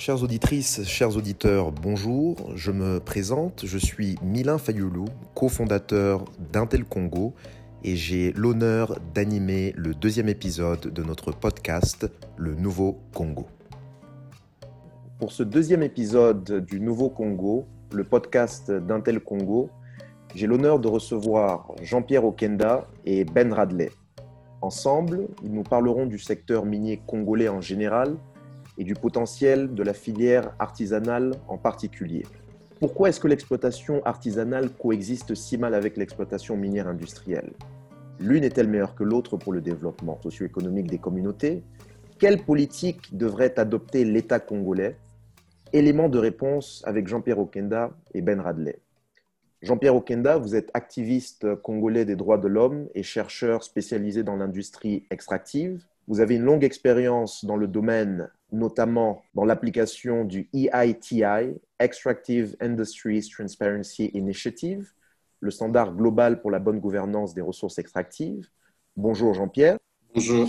Chères 0.00 0.22
auditrices, 0.22 0.82
chers 0.84 1.14
auditeurs, 1.14 1.72
bonjour. 1.72 2.52
Je 2.54 2.70
me 2.70 3.00
présente, 3.00 3.66
je 3.66 3.76
suis 3.76 4.16
Milin 4.22 4.56
Fayoulou, 4.56 5.04
cofondateur 5.34 6.24
d'Intel 6.54 6.86
Congo 6.86 7.34
et 7.84 7.96
j'ai 7.96 8.32
l'honneur 8.32 8.98
d'animer 9.14 9.74
le 9.76 9.92
deuxième 9.92 10.30
épisode 10.30 10.80
de 10.80 11.02
notre 11.02 11.32
podcast 11.32 12.10
Le 12.38 12.54
Nouveau 12.54 12.96
Congo. 13.12 13.44
Pour 15.18 15.32
ce 15.32 15.42
deuxième 15.42 15.82
épisode 15.82 16.64
du 16.64 16.80
Nouveau 16.80 17.10
Congo, 17.10 17.66
le 17.92 18.04
podcast 18.04 18.72
d'Intel 18.72 19.20
Congo, 19.20 19.68
j'ai 20.34 20.46
l'honneur 20.46 20.78
de 20.78 20.88
recevoir 20.88 21.72
Jean-Pierre 21.82 22.24
Okenda 22.24 22.86
et 23.04 23.24
Ben 23.24 23.52
Radley. 23.52 23.90
Ensemble, 24.62 25.28
ils 25.44 25.52
nous 25.52 25.62
parleront 25.62 26.06
du 26.06 26.18
secteur 26.18 26.64
minier 26.64 27.02
congolais 27.06 27.50
en 27.50 27.60
général 27.60 28.16
et 28.78 28.84
du 28.84 28.94
potentiel 28.94 29.74
de 29.74 29.82
la 29.82 29.94
filière 29.94 30.54
artisanale 30.58 31.32
en 31.48 31.58
particulier. 31.58 32.24
Pourquoi 32.80 33.10
est-ce 33.10 33.20
que 33.20 33.28
l'exploitation 33.28 34.02
artisanale 34.06 34.70
coexiste 34.70 35.34
si 35.34 35.58
mal 35.58 35.74
avec 35.74 35.96
l'exploitation 35.96 36.56
minière 36.56 36.88
industrielle? 36.88 37.52
L'une 38.18 38.44
est-elle 38.44 38.68
meilleure 38.68 38.94
que 38.94 39.04
l'autre 39.04 39.36
pour 39.36 39.52
le 39.52 39.60
développement 39.60 40.18
socio-économique 40.22 40.86
des 40.86 40.98
communautés? 40.98 41.62
Quelle 42.18 42.42
politique 42.42 43.16
devrait 43.16 43.58
adopter 43.58 44.04
l'État 44.04 44.40
congolais? 44.40 44.96
Élément 45.72 46.08
de 46.08 46.18
réponse 46.18 46.82
avec 46.86 47.06
Jean-Pierre 47.06 47.38
Okenda 47.38 47.90
et 48.14 48.22
Ben 48.22 48.40
Radley. 48.40 48.78
Jean-Pierre 49.62 49.94
Okenda, 49.94 50.38
vous 50.38 50.54
êtes 50.54 50.70
activiste 50.72 51.54
congolais 51.56 52.06
des 52.06 52.16
droits 52.16 52.38
de 52.38 52.48
l'homme 52.48 52.88
et 52.94 53.02
chercheur 53.02 53.62
spécialisé 53.62 54.22
dans 54.22 54.36
l'industrie 54.36 55.06
extractive. 55.10 55.84
Vous 56.08 56.20
avez 56.20 56.36
une 56.36 56.44
longue 56.44 56.64
expérience 56.64 57.44
dans 57.44 57.56
le 57.56 57.68
domaine 57.68 58.30
notamment 58.52 59.22
dans 59.34 59.44
l'application 59.44 60.24
du 60.24 60.48
EITI, 60.52 61.54
Extractive 61.78 62.56
Industries 62.60 63.28
Transparency 63.30 64.06
Initiative, 64.14 64.92
le 65.40 65.50
standard 65.50 65.94
global 65.94 66.40
pour 66.40 66.50
la 66.50 66.58
bonne 66.58 66.80
gouvernance 66.80 67.34
des 67.34 67.40
ressources 67.40 67.78
extractives. 67.78 68.48
Bonjour 68.96 69.34
Jean-Pierre. 69.34 69.78
Bonjour. 70.14 70.48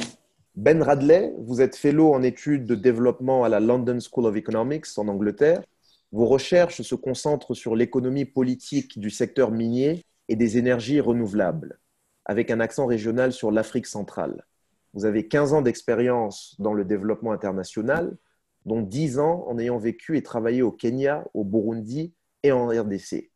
Ben 0.55 0.83
Radley, 0.83 1.33
vous 1.37 1.61
êtes 1.61 1.77
fellow 1.77 2.13
en 2.13 2.23
études 2.23 2.65
de 2.65 2.75
développement 2.75 3.45
à 3.45 3.49
la 3.49 3.61
London 3.61 3.99
School 3.99 4.25
of 4.25 4.35
Economics 4.35 4.85
en 4.97 5.07
Angleterre. 5.07 5.63
Vos 6.11 6.25
recherches 6.25 6.81
se 6.81 6.95
concentrent 6.95 7.53
sur 7.53 7.73
l'économie 7.75 8.25
politique 8.25 8.99
du 8.99 9.09
secteur 9.09 9.51
minier 9.51 10.03
et 10.27 10.35
des 10.35 10.57
énergies 10.57 10.99
renouvelables, 10.99 11.79
avec 12.25 12.51
un 12.51 12.59
accent 12.59 12.85
régional 12.85 13.31
sur 13.31 13.49
l'Afrique 13.49 13.87
centrale. 13.87 14.45
Vous 14.93 15.05
avez 15.05 15.27
15 15.27 15.53
ans 15.53 15.61
d'expérience 15.61 16.55
dans 16.59 16.73
le 16.73 16.83
développement 16.83 17.31
international, 17.31 18.17
dont 18.65 18.81
10 18.81 19.19
ans 19.19 19.45
en 19.47 19.57
ayant 19.57 19.77
vécu 19.77 20.17
et 20.17 20.23
travaillé 20.23 20.61
au 20.61 20.71
Kenya, 20.71 21.25
au 21.33 21.43
Burundi 21.43 22.13
et 22.43 22.51
en 22.51 22.67
RDC. 22.67 23.31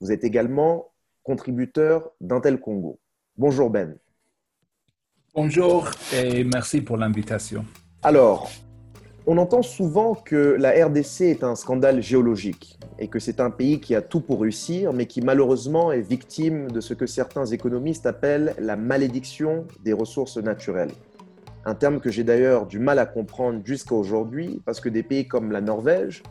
Vous 0.00 0.12
êtes 0.12 0.24
également 0.24 0.92
contributeur 1.22 2.10
d'Intel 2.20 2.60
Congo. 2.60 3.00
Bonjour 3.36 3.70
Ben. 3.70 3.98
Bonjour 5.34 5.90
et 6.14 6.44
merci 6.44 6.80
pour 6.80 6.96
l'invitation. 6.96 7.64
Alors, 8.02 8.50
on 9.30 9.36
entend 9.36 9.60
souvent 9.60 10.14
que 10.14 10.56
la 10.58 10.70
RDC 10.86 11.20
est 11.20 11.44
un 11.44 11.54
scandale 11.54 12.00
géologique 12.00 12.78
et 12.98 13.08
que 13.08 13.18
c'est 13.18 13.40
un 13.40 13.50
pays 13.50 13.78
qui 13.78 13.94
a 13.94 14.00
tout 14.00 14.22
pour 14.22 14.40
réussir, 14.40 14.94
mais 14.94 15.04
qui 15.04 15.20
malheureusement 15.20 15.92
est 15.92 16.00
victime 16.00 16.70
de 16.70 16.80
ce 16.80 16.94
que 16.94 17.04
certains 17.04 17.44
économistes 17.44 18.06
appellent 18.06 18.54
la 18.58 18.74
malédiction 18.76 19.66
des 19.84 19.92
ressources 19.92 20.38
naturelles. 20.38 20.92
Un 21.66 21.74
terme 21.74 22.00
que 22.00 22.10
j'ai 22.10 22.24
d'ailleurs 22.24 22.64
du 22.64 22.78
mal 22.78 22.98
à 22.98 23.04
comprendre 23.04 23.60
jusqu'à 23.64 23.94
aujourd'hui, 23.94 24.62
parce 24.64 24.80
que 24.80 24.88
des 24.88 25.02
pays 25.02 25.28
comme 25.28 25.52
la 25.52 25.60
Norvège, 25.60 26.22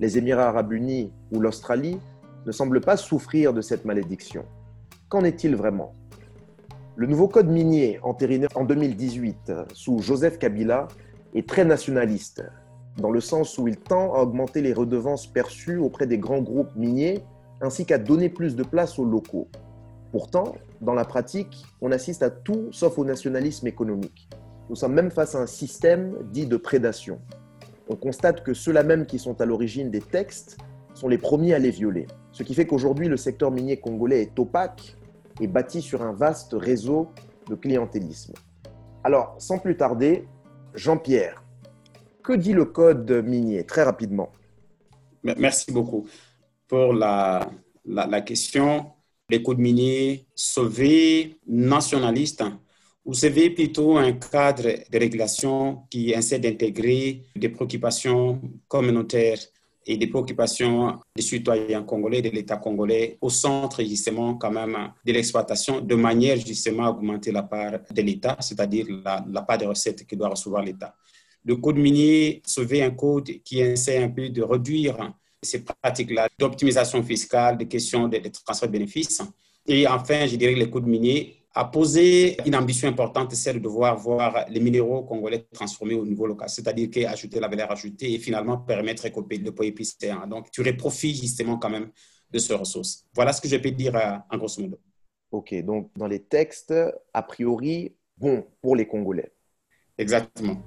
les 0.00 0.16
Émirats 0.16 0.48
arabes 0.48 0.72
unis 0.72 1.12
ou 1.32 1.40
l'Australie 1.40 1.98
ne 2.46 2.52
semblent 2.52 2.80
pas 2.80 2.96
souffrir 2.96 3.52
de 3.52 3.60
cette 3.60 3.84
malédiction. 3.84 4.46
Qu'en 5.10 5.24
est-il 5.24 5.56
vraiment? 5.56 5.92
Le 6.94 7.06
nouveau 7.06 7.28
code 7.28 7.50
minier, 7.50 8.00
entériné 8.02 8.46
en 8.54 8.64
2018 8.64 9.52
sous 9.74 9.98
Joseph 9.98 10.38
Kabila, 10.38 10.88
est 11.36 11.46
très 11.46 11.64
nationaliste, 11.66 12.42
dans 12.96 13.10
le 13.10 13.20
sens 13.20 13.58
où 13.58 13.68
il 13.68 13.76
tend 13.76 14.14
à 14.14 14.22
augmenter 14.22 14.62
les 14.62 14.72
redevances 14.72 15.26
perçues 15.26 15.76
auprès 15.76 16.06
des 16.06 16.18
grands 16.18 16.40
groupes 16.40 16.74
miniers, 16.76 17.22
ainsi 17.60 17.84
qu'à 17.84 17.98
donner 17.98 18.30
plus 18.30 18.56
de 18.56 18.62
place 18.62 18.98
aux 18.98 19.04
locaux. 19.04 19.48
Pourtant, 20.12 20.54
dans 20.80 20.94
la 20.94 21.04
pratique, 21.04 21.64
on 21.82 21.92
assiste 21.92 22.22
à 22.22 22.30
tout 22.30 22.68
sauf 22.72 22.98
au 22.98 23.04
nationalisme 23.04 23.66
économique. 23.66 24.30
Nous 24.70 24.76
sommes 24.76 24.94
même 24.94 25.10
face 25.10 25.34
à 25.34 25.40
un 25.40 25.46
système 25.46 26.16
dit 26.32 26.46
de 26.46 26.56
prédation. 26.56 27.20
On 27.88 27.96
constate 27.96 28.42
que 28.42 28.54
ceux-là 28.54 28.82
même 28.82 29.04
qui 29.04 29.18
sont 29.18 29.40
à 29.40 29.44
l'origine 29.44 29.90
des 29.90 30.00
textes 30.00 30.56
sont 30.94 31.08
les 31.08 31.18
premiers 31.18 31.52
à 31.52 31.58
les 31.58 31.70
violer. 31.70 32.06
Ce 32.32 32.42
qui 32.42 32.54
fait 32.54 32.66
qu'aujourd'hui, 32.66 33.08
le 33.08 33.18
secteur 33.18 33.50
minier 33.50 33.76
congolais 33.76 34.22
est 34.22 34.38
opaque 34.38 34.96
et 35.40 35.46
bâti 35.46 35.82
sur 35.82 36.02
un 36.02 36.12
vaste 36.12 36.54
réseau 36.58 37.08
de 37.48 37.54
clientélisme. 37.54 38.32
Alors, 39.04 39.36
sans 39.38 39.58
plus 39.58 39.76
tarder, 39.76 40.26
Jean-Pierre, 40.76 41.42
que 42.22 42.34
dit 42.34 42.52
le 42.52 42.66
code 42.66 43.10
minier 43.24 43.64
très 43.64 43.82
rapidement? 43.82 44.30
Merci 45.24 45.72
beaucoup 45.72 46.06
pour 46.68 46.92
la, 46.92 47.50
la, 47.86 48.20
question. 48.20 48.92
Le 49.30 49.38
code 49.38 49.58
minier 49.58 50.26
sauvé 50.34 51.38
nationaliste 51.46 52.44
ou 53.04 53.14
sauver 53.14 53.50
plutôt 53.50 53.96
un 53.96 54.12
cadre 54.12 54.84
de 54.90 54.98
régulation 54.98 55.86
qui 55.90 56.10
essaie 56.10 56.38
d'intégrer 56.38 57.22
des 57.34 57.48
préoccupations 57.48 58.40
communautaires 58.68 59.38
et 59.86 59.96
des 59.96 60.08
préoccupations 60.08 60.98
des 61.14 61.22
citoyens 61.22 61.82
congolais, 61.84 62.20
de 62.20 62.30
l'État 62.30 62.56
congolais, 62.56 63.16
au 63.20 63.30
centre 63.30 63.82
justement 63.82 64.34
quand 64.34 64.50
même 64.50 64.76
de 65.04 65.12
l'exploitation, 65.12 65.80
de 65.80 65.94
manière 65.94 66.36
justement 66.38 66.86
à 66.86 66.90
augmenter 66.90 67.30
la 67.30 67.44
part 67.44 67.78
de 67.90 68.02
l'État, 68.02 68.36
c'est-à-dire 68.40 68.86
la, 69.04 69.42
part 69.42 69.58
de 69.58 69.66
recettes 69.66 70.06
que 70.06 70.16
doit 70.16 70.28
recevoir 70.28 70.62
l'État. 70.62 70.94
Le 71.44 71.56
code 71.56 71.76
minier 71.76 72.42
sauver 72.44 72.82
un 72.82 72.90
code 72.90 73.30
qui 73.44 73.60
essaie 73.60 74.02
un 74.02 74.08
peu 74.08 74.28
de 74.28 74.42
réduire 74.42 75.12
ces 75.40 75.62
pratiques-là 75.62 76.28
d'optimisation 76.36 77.02
fiscale, 77.04 77.56
des 77.56 77.68
questions 77.68 78.08
de, 78.08 78.18
de 78.18 78.28
transfert 78.28 78.68
de 78.68 78.72
bénéfices. 78.72 79.22
Et 79.68 79.86
enfin, 79.86 80.26
je 80.26 80.34
dirais 80.36 80.54
que 80.54 80.60
le 80.60 80.66
code 80.66 80.86
minier 80.86 81.45
a 81.56 81.64
posé 81.64 82.36
une 82.46 82.54
ambition 82.54 82.86
importante, 82.86 83.34
celle 83.34 83.62
de 83.62 83.68
voir 83.96 84.44
les 84.50 84.60
minéraux 84.60 85.04
congolais 85.04 85.46
transformés 85.54 85.94
au 85.94 86.04
niveau 86.04 86.26
local, 86.26 86.50
c'est-à-dire 86.50 86.90
qu'ajouter 86.90 87.40
la 87.40 87.48
valeur 87.48 87.72
ajoutée 87.72 88.12
et 88.12 88.18
finalement 88.18 88.58
permettre 88.58 89.06
le 89.42 89.52
pays 89.52 89.72
puisse 89.72 89.96
Donc, 90.28 90.50
tu 90.50 90.62
profit 90.76 91.14
justement 91.14 91.56
quand 91.56 91.70
même 91.70 91.88
de 92.30 92.38
ces 92.38 92.52
ressources. 92.54 93.06
Voilà 93.14 93.32
ce 93.32 93.40
que 93.40 93.48
je 93.48 93.56
peux 93.56 93.70
dire 93.70 93.96
euh, 93.96 94.18
en 94.30 94.36
grosso 94.36 94.60
modo. 94.60 94.78
OK, 95.30 95.54
donc 95.64 95.90
dans 95.96 96.06
les 96.06 96.20
textes, 96.20 96.74
a 97.14 97.22
priori, 97.22 97.96
bon 98.18 98.44
pour 98.60 98.76
les 98.76 98.86
Congolais. 98.86 99.32
Exactement. 99.96 100.58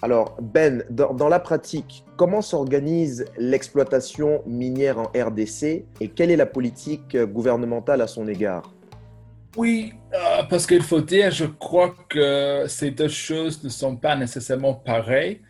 Alors, 0.00 0.38
Ben, 0.40 0.82
dans, 0.88 1.12
dans 1.12 1.28
la 1.28 1.40
pratique, 1.40 2.04
comment 2.16 2.40
s'organise 2.40 3.26
l'exploitation 3.36 4.42
minière 4.46 4.98
en 4.98 5.10
RDC 5.14 5.84
et 6.00 6.08
quelle 6.08 6.30
est 6.30 6.36
la 6.36 6.46
politique 6.46 7.18
gouvernementale 7.18 8.00
à 8.00 8.06
son 8.06 8.26
égard? 8.28 8.72
Oui, 9.56 9.94
euh, 10.12 10.42
parce 10.44 10.66
qu'il 10.66 10.82
faut 10.82 11.00
dire, 11.00 11.30
je 11.30 11.46
crois 11.46 11.94
que 12.08 12.64
ces 12.68 12.90
deux 12.90 13.08
choses 13.08 13.62
ne 13.64 13.68
sont 13.68 13.96
pas 13.96 14.14
nécessairement 14.14 14.74
pareilles. 14.74 15.40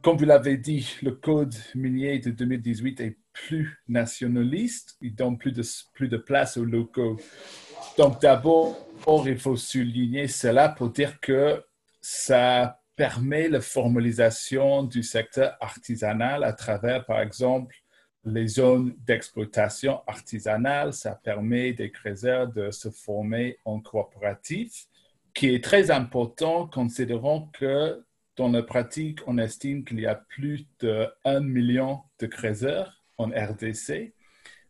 Comme 0.00 0.16
vous 0.16 0.24
l'avez 0.24 0.56
dit, 0.56 0.96
le 1.02 1.12
code 1.12 1.54
minier 1.74 2.18
de 2.18 2.30
2018 2.30 3.00
est 3.00 3.18
plus 3.32 3.82
nationaliste, 3.88 4.96
il 5.00 5.14
donne 5.14 5.36
plus 5.38 5.52
de, 5.52 5.62
plus 5.92 6.08
de 6.08 6.16
place 6.16 6.56
aux 6.56 6.64
locaux. 6.64 7.18
Donc 7.98 8.20
d'abord, 8.20 8.76
il 9.26 9.38
faut 9.38 9.56
souligner 9.56 10.28
cela 10.28 10.68
pour 10.68 10.90
dire 10.90 11.20
que 11.20 11.62
ça 12.00 12.80
permet 12.96 13.48
la 13.48 13.60
formalisation 13.60 14.84
du 14.84 15.02
secteur 15.02 15.56
artisanal 15.60 16.44
à 16.44 16.52
travers, 16.52 17.04
par 17.04 17.20
exemple, 17.20 17.74
les 18.24 18.46
zones 18.46 18.94
d'exploitation 19.06 20.00
artisanale, 20.06 20.92
ça 20.92 21.20
permet 21.22 21.72
des 21.72 21.90
creuseurs 21.90 22.48
de 22.48 22.70
se 22.70 22.90
former 22.90 23.58
en 23.64 23.80
coopératif, 23.80 24.86
qui 25.34 25.54
est 25.54 25.62
très 25.62 25.90
important 25.90 26.66
considérant 26.66 27.50
que 27.52 28.02
dans 28.36 28.48
la 28.48 28.62
pratique, 28.62 29.20
on 29.26 29.38
estime 29.38 29.84
qu'il 29.84 30.00
y 30.00 30.06
a 30.06 30.14
plus 30.14 30.66
de 30.80 31.06
1 31.24 31.40
million 31.40 32.00
de 32.18 32.26
creuseurs 32.26 33.02
en 33.18 33.28
RDC. 33.28 34.12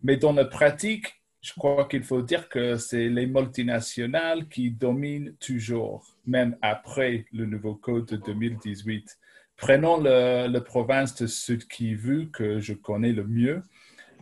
Mais 0.03 0.17
dans 0.17 0.33
la 0.33 0.45
pratique, 0.45 1.23
je 1.41 1.53
crois 1.53 1.87
qu'il 1.87 2.03
faut 2.03 2.23
dire 2.23 2.49
que 2.49 2.77
c'est 2.77 3.09
les 3.09 3.27
multinationales 3.27 4.49
qui 4.49 4.71
dominent 4.71 5.35
toujours, 5.37 6.07
même 6.27 6.57
après 6.63 7.27
le 7.33 7.47
nouveau 7.47 7.75
code 7.75 8.07
de 8.07 8.17
2018. 8.17 9.19
Prenons 9.57 10.01
la 10.01 10.61
province 10.61 11.15
de 11.15 11.27
Sud-Kivu 11.27 12.31
que 12.31 12.61
je 12.61 12.75
connais 12.75 13.13
le 13.13 13.25
mieux. 13.25 13.63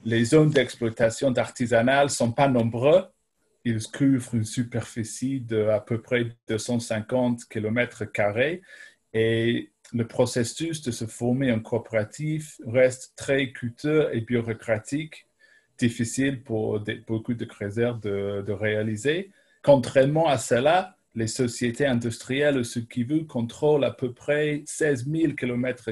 Les 0.04 0.24
zones 0.24 0.50
d'exploitation 0.50 1.30
d'artisanal 1.30 2.06
ne 2.06 2.10
sont 2.10 2.32
pas 2.32 2.48
nombreuses. 2.48 3.08
Ils 3.64 3.82
couvrent 3.86 4.34
une 4.34 4.44
superficie 4.44 5.40
de 5.40 5.68
à 5.68 5.80
peu 5.80 6.02
près 6.02 6.26
250 6.48 7.44
km 7.48 8.02
Et 9.14 9.70
le 9.92 10.06
processus 10.06 10.82
de 10.82 10.90
se 10.90 11.06
former 11.06 11.52
en 11.52 11.60
coopératif 11.60 12.60
reste 12.66 13.12
très 13.16 13.52
coûteux 13.52 14.08
et 14.12 14.20
bureaucratique, 14.20 15.26
difficile 15.78 16.42
pour 16.42 16.80
beaucoup 17.06 17.34
de 17.34 17.44
créateurs 17.44 17.98
de, 17.98 18.42
de, 18.44 18.52
réaliser. 18.52 19.30
Contrairement 19.62 20.26
à 20.28 20.38
cela, 20.38 20.96
les 21.14 21.26
sociétés 21.26 21.86
industrielles 21.86 22.64
ce 22.64 22.78
qui 22.78 23.04
veut 23.04 23.24
contrôlent 23.24 23.84
à 23.84 23.90
peu 23.90 24.12
près 24.12 24.62
16 24.66 25.06
000 25.06 25.32
km 25.34 25.90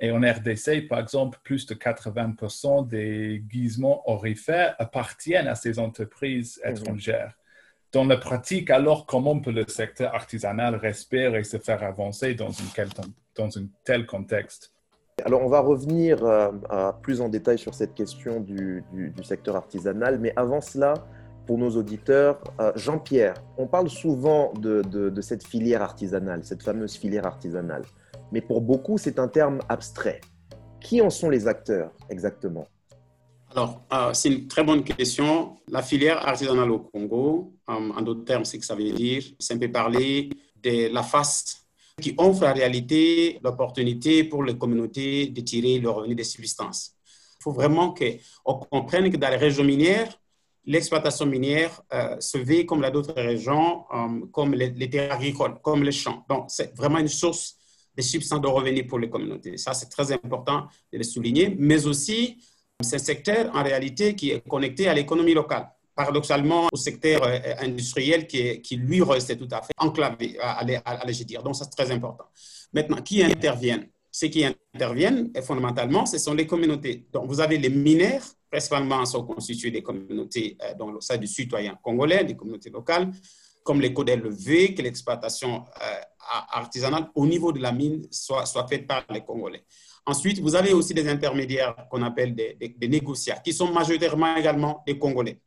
et 0.00 0.10
en 0.10 0.20
RDC, 0.20 0.88
par 0.88 0.98
exemple, 0.98 1.38
plus 1.44 1.66
de 1.66 1.74
80% 1.74 2.88
des 2.88 3.42
gisements 3.48 4.02
orifères 4.10 4.74
appartiennent 4.78 5.46
à 5.46 5.54
ces 5.54 5.78
entreprises 5.78 6.60
mhm. 6.64 6.72
étrangères. 6.72 7.34
Dans 7.92 8.04
la 8.04 8.16
pratique, 8.16 8.70
alors, 8.70 9.06
comment 9.06 9.38
peut 9.38 9.52
le 9.52 9.64
secteur 9.68 10.14
artisanal 10.14 10.74
respirer 10.74 11.38
et 11.38 11.44
se 11.44 11.58
faire 11.58 11.84
avancer 11.84 12.34
dans, 12.34 12.50
une 12.50 12.88
dans 13.36 13.56
un 13.56 13.66
tel 13.84 14.04
contexte? 14.04 14.72
Alors, 15.24 15.42
on 15.42 15.48
va 15.48 15.60
revenir 15.60 16.24
euh, 16.24 16.50
plus 17.02 17.20
en 17.20 17.28
détail 17.28 17.56
sur 17.56 17.72
cette 17.72 17.94
question 17.94 18.40
du, 18.40 18.82
secteur 19.22 19.54
artisanal, 19.54 20.18
mais 20.18 20.32
avant 20.34 20.60
cela, 20.60 20.94
pour 21.46 21.58
nos 21.58 21.70
auditeurs, 21.70 22.42
euh, 22.60 22.72
Jean-Pierre, 22.76 23.34
on 23.58 23.66
parle 23.66 23.90
souvent 23.90 24.52
de, 24.54 25.20
cette 25.20 25.46
filière 25.46 25.82
artisanale, 25.82 26.44
cette 26.44 26.62
fameuse 26.62 26.96
filière 26.96 27.26
artisanale 27.26 27.84
mais 28.34 28.40
pour 28.40 28.60
beaucoup, 28.60 28.98
c'est 28.98 29.18
un 29.20 29.28
terme 29.28 29.60
abstrait. 29.68 30.20
Qui 30.80 31.00
en 31.00 31.08
sont 31.08 31.30
les 31.30 31.46
acteurs 31.46 31.92
exactement? 32.10 32.66
Alors, 33.52 33.84
euh, 33.92 34.12
c'est 34.12 34.28
une 34.28 34.48
très 34.48 34.64
bonne 34.64 34.82
question. 34.82 35.56
La 35.68 35.82
filière 35.82 36.26
artisanale 36.26 36.70
au 36.72 36.80
Congo, 36.80 37.54
euh, 37.70 37.72
en 37.72 38.02
d'autres 38.02 38.24
termes, 38.24 38.44
c'est 38.44 38.58
que 38.58 38.64
ça 38.64 38.74
veut 38.74 38.90
dire, 38.90 39.22
c'est 39.38 39.54
un 39.54 39.58
peu 39.58 39.70
parler 39.70 40.30
de 40.60 40.92
la 40.92 41.04
face 41.04 41.64
qui 42.00 42.12
offre 42.18 42.42
en 42.42 42.52
réalité 42.52 43.38
l'opportunité 43.44 44.24
pour 44.24 44.42
les 44.42 44.58
communautés 44.58 45.28
de 45.28 45.40
tirer 45.40 45.78
le 45.78 45.88
revenu 45.90 46.16
de 46.16 46.24
subsistance. 46.24 46.96
Il 47.38 47.44
faut 47.44 47.52
vraiment 47.52 47.94
qu'on 47.94 48.54
comprenne 48.54 49.10
que 49.12 49.16
dans 49.16 49.30
les 49.30 49.36
régions 49.36 49.62
minières, 49.62 50.12
l'exploitation 50.66 51.26
minière 51.26 51.82
euh, 51.92 52.16
se 52.20 52.38
vit 52.38 52.66
comme 52.66 52.80
dans 52.80 52.90
d'autres 52.90 53.14
régions, 53.14 53.84
comme 54.32 54.54
les, 54.54 54.90
terres 54.90 55.12
agricoles, 55.12 55.56
comme 55.62 55.82
les 55.82 55.92
champs. 55.92 56.24
Donc, 56.28 56.46
c'est 56.48 56.74
vraiment 56.76 56.98
une 56.98 57.08
source 57.08 57.56
des 57.96 58.02
substances 58.02 58.40
de 58.40 58.48
revenus 58.48 58.86
pour 58.86 58.98
les 58.98 59.08
communautés. 59.08 59.56
Ça, 59.56 59.72
c'est 59.74 59.88
très 59.88 60.10
important 60.12 60.66
de 60.92 60.98
le 60.98 61.04
souligner, 61.04 61.54
mais 61.58 61.86
aussi, 61.86 62.38
c'est 62.80 62.96
un 62.96 62.98
secteur 62.98 63.54
en 63.54 63.62
réalité 63.62 64.14
qui 64.14 64.30
est 64.32 64.46
connecté 64.46 64.88
à 64.88 64.94
l'économie 64.94 65.34
locale. 65.34 65.68
Paradoxalement, 65.94 66.68
au 66.72 66.76
secteur 66.76 67.22
euh, 67.22 67.38
industriel 67.60 68.26
qui, 68.26 68.60
qui 68.60 68.76
lui 68.76 69.00
reste 69.02 69.38
tout 69.38 69.48
à 69.52 69.62
fait 69.62 69.74
enclavé, 69.78 70.36
à, 70.40 70.58
à, 70.60 71.04
dire. 71.12 71.42
Donc, 71.42 71.54
ça, 71.54 71.64
c'est 71.64 71.84
très 71.84 71.92
important. 71.92 72.24
Maintenant, 72.72 73.00
qui 73.00 73.22
interviennent? 73.22 73.88
Ceux 74.10 74.28
qui 74.28 74.44
interviennent, 74.44 75.32
fondamentalement, 75.42 76.06
ce 76.06 76.18
sont 76.18 76.34
les 76.34 76.46
communautés. 76.46 77.06
Donc, 77.12 77.26
vous 77.26 77.40
avez 77.40 77.58
les 77.58 77.68
mineurs, 77.68 78.22
principalement 78.54 79.04
sont 79.04 79.24
constitués 79.24 79.72
des 79.72 79.82
communautés, 79.82 80.56
euh, 80.62 80.74
dans 80.78 80.92
le 80.92 81.00
sein 81.00 81.16
du 81.16 81.26
citoyen 81.26 81.76
congolais, 81.82 82.22
des 82.22 82.36
communautés 82.36 82.70
locales, 82.70 83.10
comme 83.64 83.80
les 83.80 83.92
codes 83.92 84.10
élevés, 84.10 84.74
que 84.74 84.82
l'exploitation 84.82 85.64
euh, 85.82 86.00
artisanale 86.52 87.10
au 87.16 87.26
niveau 87.26 87.50
de 87.50 87.60
la 87.60 87.72
mine 87.72 88.06
soit, 88.12 88.46
soit 88.46 88.68
faite 88.68 88.86
par 88.86 89.04
les 89.10 89.22
Congolais. 89.22 89.64
Ensuite, 90.06 90.38
vous 90.38 90.54
avez 90.54 90.72
aussi 90.72 90.94
des 90.94 91.08
intermédiaires 91.08 91.74
qu'on 91.90 92.02
appelle 92.02 92.34
des, 92.34 92.54
des, 92.54 93.02
qui 93.44 93.52
sont 93.52 93.72
majoritairement 93.72 94.36
également 94.36 94.84
des 94.86 94.98
Congolais. 94.98 95.40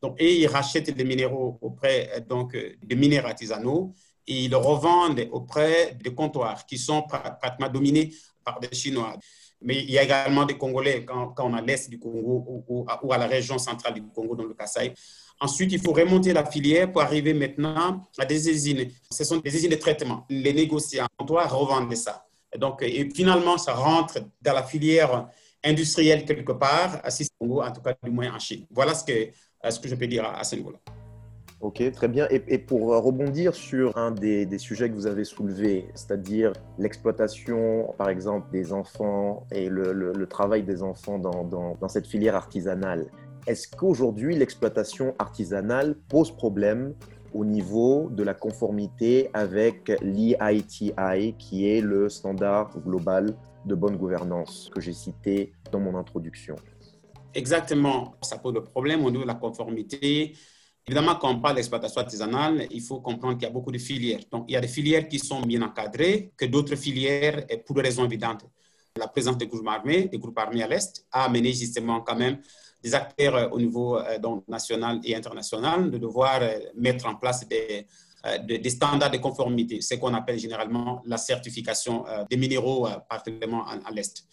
Donc, 0.00 0.14
et 0.20 0.40
ils 0.42 0.46
rachètent 0.46 0.94
des 0.94 1.04
minéraux 1.04 1.58
auprès 1.60 2.10
euh, 2.14 2.20
donc, 2.20 2.56
des 2.90 2.94
mineurs 2.94 3.26
artisanaux 3.26 3.92
et 4.24 4.44
ils 4.44 4.50
le 4.50 4.56
revendent 4.56 5.26
auprès 5.32 5.98
des 6.00 6.14
comptoirs 6.14 6.64
qui 6.64 6.78
sont 6.78 7.02
pratiquement 7.02 7.68
dominés 7.68 8.12
par 8.44 8.60
des 8.60 8.72
Chinois. 8.72 9.16
Mais 9.64 9.76
il 9.76 9.90
y 9.90 9.98
a 9.98 10.02
également 10.02 10.44
des 10.44 10.56
Congolais 10.58 11.04
quand, 11.04 11.28
quand 11.28 11.50
on 11.50 11.54
a 11.54 11.60
l'est 11.60 11.88
du 11.88 11.98
Congo 11.98 12.64
ou, 12.68 12.86
à 13.12 13.18
la 13.18 13.26
région 13.26 13.58
centrale 13.58 13.94
du 13.94 14.02
Congo, 14.02 14.36
dans 14.36 14.44
le 14.44 14.54
Kassai, 14.54 14.94
Ensuite, 15.42 15.72
il 15.72 15.80
faut 15.80 15.92
remonter 15.92 16.32
la 16.32 16.44
filière 16.44 16.92
pour 16.92 17.02
arriver 17.02 17.34
maintenant 17.34 18.00
à 18.16 18.24
des 18.24 18.48
usines. 18.48 18.88
Ce 19.10 19.24
sont 19.24 19.38
des 19.38 19.52
usines 19.52 19.70
de 19.70 19.74
traitement. 19.74 20.24
Les 20.30 20.52
négociants 20.52 21.08
doivent 21.26 21.52
revendre 21.52 21.92
ça. 21.96 22.24
Et 22.54 22.58
donc, 22.58 22.80
et 22.82 23.10
finalement, 23.12 23.58
ça 23.58 23.74
rentre 23.74 24.20
dans 24.40 24.52
la 24.52 24.62
filière 24.62 25.26
industrielle 25.64 26.24
quelque 26.24 26.52
part, 26.52 27.00
à 27.02 27.08
Congo, 27.40 27.60
en 27.60 27.72
tout 27.72 27.80
cas 27.80 27.92
du 28.00 28.10
moins 28.10 28.32
en 28.32 28.38
Chine. 28.38 28.66
Voilà 28.70 28.94
ce 28.94 29.02
que, 29.02 29.30
ce 29.68 29.80
que 29.80 29.88
je 29.88 29.96
peux 29.96 30.06
dire 30.06 30.24
à, 30.24 30.44
ce 30.44 30.54
niveau-là. 30.54 30.78
Ok, 31.62 31.80
très 31.92 32.08
bien. 32.08 32.26
Et, 32.28 32.58
pour 32.58 32.88
rebondir 32.88 33.54
sur 33.54 33.96
un 33.96 34.10
des, 34.10 34.58
sujets 34.58 34.90
que 34.90 34.94
vous 34.94 35.06
avez 35.06 35.22
soulevé, 35.22 35.86
c'est-à-dire 35.94 36.52
l'exploitation, 36.76 37.94
par 37.96 38.08
exemple, 38.08 38.50
des 38.50 38.72
enfants 38.72 39.46
et 39.52 39.68
le, 39.68 40.26
travail 40.26 40.64
des 40.64 40.82
enfants 40.82 41.20
dans, 41.20 41.88
cette 41.88 42.08
filière 42.08 42.34
artisanale, 42.34 43.06
est-ce 43.46 43.68
qu'aujourd'hui 43.68 44.34
l'exploitation 44.34 45.14
artisanale 45.20 45.94
pose 46.08 46.32
problème 46.32 46.94
au 47.32 47.44
niveau 47.44 48.10
de 48.10 48.24
la 48.24 48.34
conformité 48.34 49.30
avec 49.32 49.92
l'EITI, 50.02 50.92
qui 51.38 51.68
est 51.68 51.80
le 51.80 52.08
standard 52.08 52.76
global 52.80 53.36
de 53.66 53.76
bonne 53.76 53.96
gouvernance 53.96 54.68
que 54.74 54.80
j'ai 54.80 54.92
cité 54.92 55.52
dans 55.70 55.78
mon 55.78 55.96
introduction? 55.96 56.56
Exactement, 57.34 58.16
ça 58.20 58.38
pose 58.38 58.64
problème 58.64 59.04
au 59.04 59.12
niveau 59.12 59.22
de 59.22 59.28
la 59.28 59.34
conformité. 59.34 60.34
Évidemment, 60.86 61.14
quand 61.14 61.30
on 61.30 61.40
parle 61.40 61.56
d'exploitation 61.56 62.00
artisanale, 62.00 62.66
il 62.70 62.80
faut 62.80 63.00
comprendre 63.00 63.34
qu'il 63.34 63.44
y 63.44 63.50
a 63.50 63.52
beaucoup 63.52 63.70
de 63.70 63.78
filières. 63.78 64.20
Donc, 64.30 64.46
il 64.48 64.52
y 64.52 64.56
a 64.56 64.60
des 64.60 64.68
filières 64.68 65.08
qui 65.08 65.18
sont 65.18 65.40
bien 65.42 65.62
encadrées 65.62 66.32
que 66.36 66.44
d'autres 66.46 66.74
filières, 66.74 67.46
pour 67.64 67.76
des 67.76 67.82
raisons 67.82 68.04
évidentes. 68.04 68.44
La 68.96 69.06
présence 69.06 69.38
des 69.38 69.46
groupes 69.46 69.68
armés, 69.68 70.08
des 70.08 70.18
groupes 70.18 70.38
armés 70.38 70.62
à 70.62 70.66
l'Est, 70.66 71.06
a 71.12 71.24
amené 71.24 71.52
justement 71.52 72.00
quand 72.00 72.16
même 72.16 72.38
des 72.82 72.94
acteurs 72.94 73.36
euh, 73.36 73.48
au 73.50 73.60
niveau 73.60 73.96
euh, 73.96 74.18
donc, 74.18 74.46
national 74.48 75.00
et 75.04 75.14
international 75.14 75.90
de 75.90 75.98
devoir 75.98 76.40
euh, 76.42 76.58
mettre 76.74 77.06
en 77.06 77.14
place 77.14 77.46
des, 77.46 77.86
des 78.44 78.70
standards 78.70 79.10
de 79.10 79.18
conformité, 79.18 79.80
ce 79.80 79.94
qu'on 79.96 80.14
appelle 80.14 80.38
généralement 80.38 81.02
la 81.06 81.16
certification 81.16 82.04
des 82.30 82.36
minéraux, 82.36 82.86
particulièrement 83.08 83.66
à 83.66 83.90
l'Est. 83.90 84.24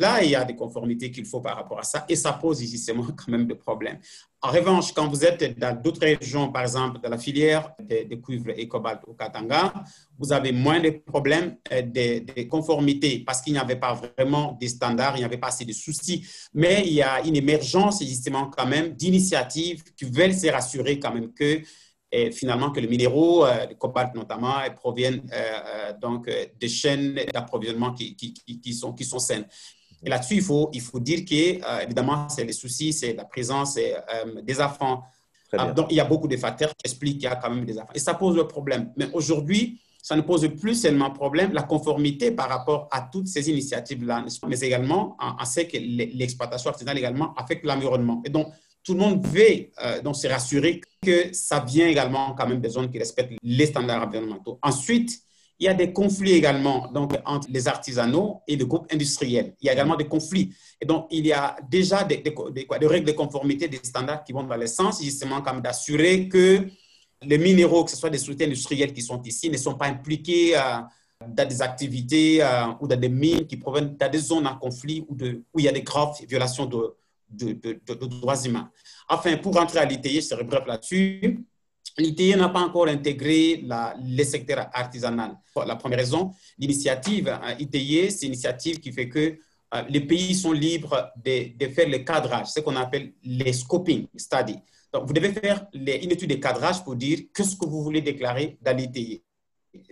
Là, 0.00 0.22
il 0.22 0.30
y 0.30 0.34
a 0.36 0.44
des 0.44 0.54
conformités 0.54 1.10
qu'il 1.10 1.24
faut 1.24 1.40
par 1.40 1.56
rapport 1.56 1.78
à 1.78 1.82
ça 1.82 2.04
et 2.08 2.16
ça 2.16 2.32
pose 2.32 2.60
justement 2.60 3.06
quand 3.16 3.28
même 3.28 3.46
des 3.46 3.54
problèmes. 3.54 3.98
En 4.42 4.50
revanche, 4.50 4.92
quand 4.92 5.08
vous 5.08 5.24
êtes 5.24 5.58
dans 5.58 5.74
d'autres 5.80 6.02
régions, 6.02 6.52
par 6.52 6.62
exemple 6.62 7.00
dans 7.00 7.08
la 7.08 7.18
filière 7.18 7.72
de, 7.80 8.14
cuivre 8.16 8.50
et 8.56 8.68
cobalt 8.68 9.00
au 9.06 9.14
Katanga, 9.14 9.72
vous 10.18 10.32
avez 10.32 10.52
moins 10.52 10.78
de 10.78 10.90
problèmes 10.90 11.56
euh, 11.72 11.82
de, 11.82 12.42
conformité 12.44 13.20
parce 13.20 13.40
qu'il 13.40 13.54
n'y 13.54 13.58
avait 13.58 13.76
pas 13.76 13.94
vraiment 13.94 14.56
des 14.60 14.68
standards, 14.68 15.16
il 15.16 15.20
n'y 15.20 15.24
avait 15.24 15.38
pas 15.38 15.48
assez 15.48 15.64
de 15.64 15.72
soucis. 15.72 16.24
Mais 16.52 16.84
il 16.86 16.92
y 16.92 17.02
a 17.02 17.22
une 17.26 17.34
émergence 17.34 18.04
justement 18.04 18.46
quand 18.46 18.66
même 18.66 18.92
d'initiatives 18.92 19.82
qui 19.96 20.04
veulent 20.04 20.34
se 20.34 20.48
rassurer 20.48 21.00
quand 21.00 21.12
même 21.12 21.32
que 21.32 21.62
et 22.12 22.30
finalement 22.30 22.70
que 22.70 22.78
les 22.78 22.86
minéraux, 22.86 23.44
euh, 23.44 23.66
le 23.66 23.74
cobalt 23.74 24.14
notamment, 24.14 24.58
proviennent 24.76 25.22
euh, 25.32 25.92
donc 26.00 26.30
des 26.60 26.68
chaînes 26.68 27.18
d'approvisionnement 27.32 27.92
qui 27.92 28.74
sont 28.74 29.18
saines. 29.18 29.46
Et 30.06 30.08
là-dessus, 30.08 30.36
il 30.36 30.42
faut, 30.42 30.70
il 30.72 30.80
faut 30.80 31.00
dire 31.00 31.24
que, 31.24 31.34
euh, 31.34 31.80
évidemment, 31.80 32.28
c'est 32.28 32.44
les 32.44 32.52
soucis, 32.52 32.92
c'est 32.92 33.14
la 33.14 33.24
présence 33.24 33.76
euh, 33.76 34.40
des 34.40 34.60
enfants. 34.60 35.02
Ah, 35.52 35.72
donc, 35.72 35.88
il 35.90 35.96
y 35.96 36.00
a 36.00 36.04
beaucoup 36.04 36.28
de 36.28 36.36
facteurs 36.36 36.70
qui 36.70 36.88
expliquent 36.88 37.18
qu'il 37.18 37.28
y 37.28 37.32
a 37.32 37.34
quand 37.34 37.50
même 37.50 37.64
des 37.64 37.76
enfants. 37.76 37.92
Et 37.92 37.98
ça 37.98 38.14
pose 38.14 38.36
le 38.36 38.46
problème. 38.46 38.92
Mais 38.96 39.08
aujourd'hui, 39.12 39.80
ça 40.00 40.14
ne 40.14 40.20
pose 40.20 40.48
plus 40.60 40.76
seulement 40.76 41.10
problème, 41.10 41.52
la 41.52 41.64
conformité 41.64 42.30
par 42.30 42.48
rapport 42.48 42.88
à 42.92 43.00
toutes 43.12 43.26
ces 43.26 43.50
initiatives-là, 43.50 44.24
mais 44.46 44.60
également, 44.60 45.16
on 45.20 45.44
sait 45.44 45.66
que 45.66 45.76
l'exploitation 45.76 46.70
artisanale 46.70 46.98
également 46.98 47.34
affecte 47.34 47.66
l'environnement. 47.66 48.22
Et 48.24 48.30
donc, 48.30 48.52
tout 48.84 48.94
le 48.94 49.00
monde 49.00 49.26
veut 49.26 49.72
euh, 49.82 50.00
donc 50.02 50.14
se 50.14 50.28
rassurer 50.28 50.80
que 51.02 51.32
ça 51.32 51.58
vient 51.58 51.88
également 51.88 52.34
quand 52.34 52.46
même 52.46 52.60
des 52.60 52.68
zones 52.68 52.88
qui 52.88 53.00
respectent 53.00 53.32
les 53.42 53.66
standards 53.66 54.06
environnementaux. 54.06 54.60
Ensuite, 54.62 55.25
il 55.58 55.64
y 55.64 55.68
a 55.68 55.74
des 55.74 55.92
conflits 55.92 56.32
également 56.32 56.90
donc, 56.92 57.12
entre 57.24 57.48
les 57.50 57.66
artisanaux 57.66 58.42
et 58.46 58.56
les 58.56 58.66
groupes 58.66 58.86
industriels. 58.92 59.54
Il 59.60 59.66
y 59.66 59.70
a 59.70 59.72
également 59.72 59.96
des 59.96 60.06
conflits. 60.06 60.54
Et 60.80 60.84
donc, 60.84 61.06
il 61.10 61.26
y 61.26 61.32
a 61.32 61.56
déjà 61.68 62.04
des, 62.04 62.18
des, 62.18 62.86
règles 62.86 63.06
de 63.06 63.12
conformité, 63.12 63.66
des 63.68 63.80
standards 63.82 64.22
qui 64.24 64.32
vont 64.32 64.42
dans 64.42 64.56
le 64.56 64.66
sens 64.66 65.02
justement 65.02 65.40
comme 65.40 65.62
d'assurer 65.62 66.28
que 66.28 66.66
les 67.22 67.38
minéraux, 67.38 67.84
que 67.84 67.90
ce 67.90 67.96
soit 67.96 68.10
des 68.10 68.18
sociétés 68.18 68.44
industrielles 68.44 68.92
qui 68.92 69.00
sont 69.00 69.22
ici, 69.22 69.48
ne 69.48 69.56
sont 69.56 69.74
pas 69.74 69.86
impliqués 69.86 70.56
euh, 70.56 70.60
dans 71.26 71.48
des 71.48 71.62
activités 71.62 72.42
euh, 72.42 72.66
ou 72.80 72.86
dans 72.86 73.00
des 73.00 73.08
mines 73.08 73.46
qui 73.46 73.56
proviennent 73.56 73.96
dans 73.96 74.10
des 74.10 74.18
zones 74.18 74.46
en 74.46 74.56
conflit 74.58 75.06
ou 75.08 75.14
de, 75.14 75.42
où 75.54 75.58
il 75.58 75.64
y 75.64 75.68
a 75.68 75.72
des 75.72 75.82
graves 75.82 76.16
violations 76.28 76.66
de, 76.66 76.94
de, 77.30 77.54
de 77.54 77.94
droits 77.94 78.44
humains. 78.44 78.70
Enfin, 79.08 79.36
pour 79.38 79.54
rentrer 79.54 79.78
à 79.78 79.86
l'ITI, 79.86 80.16
je 80.16 80.20
serai 80.20 80.44
bref 80.44 80.66
là-dessus. 80.66 81.46
L'ITI 81.98 82.36
n'a 82.36 82.50
pas 82.50 82.60
encore 82.60 82.88
intégré 82.88 83.62
la, 83.64 83.94
les 84.02 84.24
secteurs 84.24 84.68
artisanal. 84.72 85.38
La 85.66 85.76
première 85.76 85.98
raison, 85.98 86.32
l'initiative 86.58 87.38
ITI, 87.58 88.10
c'est 88.10 88.26
une 88.26 88.32
initiative 88.32 88.80
qui 88.80 88.92
fait 88.92 89.08
que 89.08 89.38
euh, 89.74 89.82
les 89.88 90.00
pays 90.00 90.34
sont 90.34 90.52
libres 90.52 91.10
de, 91.16 91.68
faire 91.68 91.88
le 91.88 91.98
cadrage, 91.98 92.48
ce 92.48 92.60
qu'on 92.60 92.76
appelle 92.76 93.12
les 93.22 93.52
scoping 93.52 94.06
studies. 94.16 94.58
Donc, 94.92 95.06
vous 95.06 95.12
devez 95.12 95.32
faire 95.32 95.66
une 95.74 96.12
étude 96.12 96.30
de 96.30 96.36
cadrage 96.36 96.84
pour 96.84 96.94
dire 96.96 97.18
qu'est-ce 97.34 97.56
que 97.56 97.66
vous 97.66 97.82
voulez 97.82 98.00
déclarer 98.00 98.56
dans 98.60 98.76
l'ITI. 98.76 99.22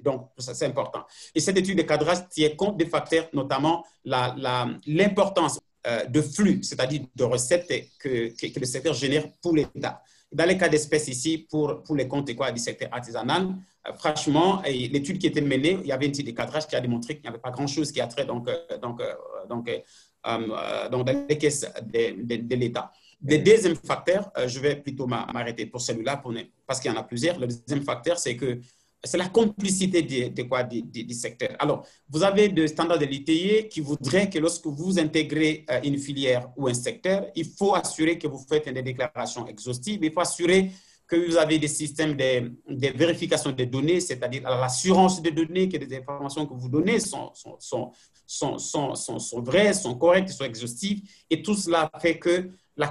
Donc, 0.02 0.30
c'est 0.38 0.66
important. 0.66 1.04
Et 1.34 1.40
cette 1.40 1.58
étude 1.58 1.76
de 1.76 1.82
cadrage 1.82 2.28
tient 2.28 2.50
compte 2.50 2.76
des 2.76 2.86
facteurs, 2.86 3.28
notamment 3.32 3.84
l'importance 4.04 5.58
la, 5.84 6.06
de 6.06 6.22
flux, 6.22 6.62
c'est-à-dire 6.62 7.02
de 7.14 7.24
recettes 7.24 7.68
que, 7.98 8.32
le 8.60 8.66
secteur 8.66 8.94
génère 8.94 9.26
pour 9.42 9.54
l'État. 9.54 10.02
Dans 10.34 10.46
les 10.46 10.58
cas 10.58 10.68
d'espèces 10.68 11.08
ici, 11.08 11.46
pour, 11.50 11.82
pour 11.82 11.96
les 11.96 12.08
comptes 12.08 12.34
quoi, 12.34 12.50
du 12.50 12.60
secteur 12.60 12.88
artisanal, 12.92 13.54
franchement, 13.96 14.62
l'étude 14.66 15.18
qui 15.18 15.28
était 15.28 15.40
menée, 15.40 15.78
il 15.80 15.86
y 15.86 15.92
avait 15.92 16.06
une 16.06 16.10
étude 16.10 16.26
de 16.26 16.32
cadrage 16.32 16.66
qui 16.66 16.76
a 16.76 16.80
démontré 16.80 17.14
qu'il 17.14 17.22
n'y 17.22 17.28
avait 17.28 17.38
pas 17.38 17.50
grand-chose 17.50 17.92
qui 17.92 18.00
a 18.00 18.06
trait 18.06 18.26
donc, 18.26 18.48
donc, 18.82 19.00
donc, 19.48 19.70
donc, 20.24 20.50
dans 20.90 21.04
les 21.28 21.38
caisses 21.38 21.66
de, 21.82 22.36
de 22.36 22.54
l'État. 22.56 22.90
Le 23.26 23.38
deuxième 23.38 23.76
facteur, 23.76 24.30
euh, 24.36 24.46
je 24.46 24.60
vais 24.60 24.76
plutôt 24.76 25.06
m'arrêter 25.06 25.64
pour 25.66 25.80
celui-là 25.80 26.22
parce 26.66 26.80
qu'il 26.80 26.90
y 26.90 26.94
en 26.94 26.98
a 26.98 27.04
plusieurs. 27.04 27.38
Le 27.38 27.46
deuxième 27.46 27.82
facteur, 27.82 28.18
c'est 28.18 28.36
que 28.36 28.60
c'est 29.04 29.18
la 29.18 29.28
complicité 29.28 30.02
de, 30.02 30.42
quoi, 30.42 30.62
du, 30.62 31.12
secteur. 31.12 31.50
Alors, 31.58 31.86
vous 32.08 32.22
avez 32.22 32.48
des 32.48 32.68
standards 32.68 32.98
de 32.98 33.04
l'ITI 33.04 33.68
qui 33.68 33.80
voudraient 33.80 34.30
que 34.30 34.38
lorsque 34.38 34.66
vous 34.66 34.98
intégrez 34.98 35.64
euh, 35.70 35.80
une 35.84 35.98
filière 35.98 36.48
ou 36.56 36.68
un 36.68 36.74
secteur, 36.74 37.26
il 37.34 37.44
faut 37.44 37.74
assurer 37.74 38.18
que 38.18 38.26
vous 38.26 38.44
faites 38.48 38.68
des 38.68 38.82
déclarations 38.82 39.46
exhaustives. 39.46 40.00
Il 40.02 40.12
faut 40.12 40.20
assurer 40.20 40.70
que 41.06 41.16
vous 41.16 41.36
avez 41.36 41.58
des 41.58 41.68
systèmes 41.68 42.16
de, 42.16 42.96
vérification 42.96 43.52
des 43.52 43.66
données, 43.66 44.00
c'est-à-dire 44.00 44.42
l'assurance 44.42 45.20
des 45.20 45.32
données, 45.32 45.68
que 45.68 45.76
les 45.76 45.96
informations 45.96 46.46
que 46.46 46.54
vous 46.54 46.68
donnez 46.68 46.98
sont, 46.98 47.30
sont, 47.58 47.92
vraies, 49.42 49.74
sont 49.74 49.94
correctes, 49.96 50.30
sont 50.30 50.44
exhaustives. 50.44 51.02
Et 51.28 51.42
tout 51.42 51.54
cela 51.54 51.90
fait 52.00 52.18
que 52.18 52.50
la 52.76 52.88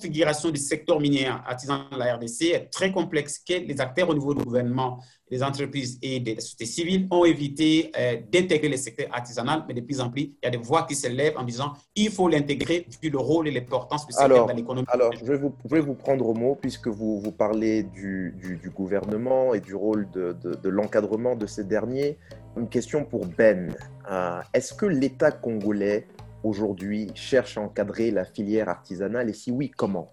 configuration 0.00 0.50
du 0.50 0.58
secteur 0.58 0.98
minier 0.98 1.26
artisan 1.26 1.84
de 1.92 1.98
la 1.98 2.16
RDC 2.16 2.42
est 2.54 2.70
très 2.70 2.90
complexe 2.90 3.38
que 3.38 3.52
les 3.52 3.80
acteurs 3.80 4.08
au 4.08 4.14
niveau 4.14 4.32
du 4.34 4.42
gouvernement, 4.42 4.98
les 5.30 5.42
entreprises 5.42 5.98
et 6.00 6.20
des 6.20 6.40
sociétés 6.40 6.64
civiles 6.64 7.06
ont 7.10 7.24
évité 7.24 7.92
euh, 7.98 8.16
d'intégrer 8.32 8.68
le 8.70 8.78
secteur 8.78 9.08
artisanal, 9.12 9.64
mais 9.68 9.74
de 9.74 9.82
plus 9.82 10.00
en 10.00 10.08
plus, 10.08 10.22
il 10.22 10.38
y 10.42 10.46
a 10.46 10.50
des 10.50 10.56
voix 10.56 10.84
qui 10.84 10.94
s'élèvent 10.94 11.36
en 11.36 11.44
disant 11.44 11.74
il 11.94 12.10
faut 12.10 12.28
l'intégrer 12.28 12.86
vu 13.02 13.10
le 13.10 13.18
rôle 13.18 13.46
et 13.48 13.50
l'importance 13.50 14.06
du 14.06 14.12
secteur 14.12 14.46
dans 14.46 14.54
l'économie. 14.54 14.86
Alors, 14.88 15.12
je 15.12 15.24
vais, 15.24 15.36
vous, 15.36 15.54
vous, 15.64 15.94
prendre 15.94 16.26
au 16.26 16.34
mot 16.34 16.56
puisque 16.60 16.88
vous, 16.88 17.20
vous 17.20 17.32
parlez 17.32 17.82
du, 17.82 18.34
du, 18.40 18.70
gouvernement 18.70 19.52
et 19.52 19.60
du 19.60 19.74
rôle 19.74 20.08
de, 20.10 20.34
de, 20.42 20.68
l'encadrement 20.68 21.36
de 21.36 21.46
ces 21.46 21.64
derniers. 21.64 22.16
Une 22.56 22.68
question 22.68 23.04
pour 23.04 23.26
Ben. 23.26 23.74
Euh, 24.10 24.40
est-ce 24.54 24.72
que 24.72 24.86
l'État 24.86 25.30
congolais 25.30 26.06
aujourd'hui 26.42 27.10
cherche 27.14 27.58
à 27.58 27.60
encadrer 27.60 28.10
la 28.10 28.24
filière 28.24 28.68
artisanale 28.68 29.28
et 29.28 29.34
si 29.34 29.50
oui, 29.50 29.70
comment? 29.70 30.08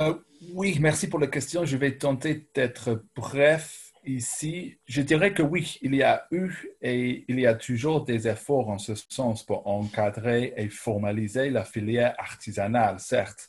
Euh, 0.00 0.14
Oui, 0.54 0.78
merci 0.80 1.08
pour 1.08 1.20
la 1.20 1.26
question. 1.26 1.64
Je 1.64 1.76
vais 1.76 1.96
tenter 1.96 2.48
d'être 2.54 3.04
bref 3.14 3.92
ici. 4.04 4.78
Je 4.86 5.02
dirais 5.02 5.32
que 5.32 5.42
oui, 5.42 5.78
il 5.82 5.94
y 5.94 6.02
a 6.02 6.26
eu 6.30 6.52
et 6.80 7.24
il 7.28 7.38
y 7.38 7.46
a 7.46 7.54
toujours 7.54 8.04
des 8.04 8.26
efforts 8.26 8.68
en 8.68 8.78
ce 8.78 8.94
sens 8.94 9.44
pour 9.44 9.66
encadrer 9.66 10.54
et 10.56 10.68
formaliser 10.68 11.50
la 11.50 11.64
filière 11.64 12.14
artisanale, 12.18 12.98
certes. 12.98 13.48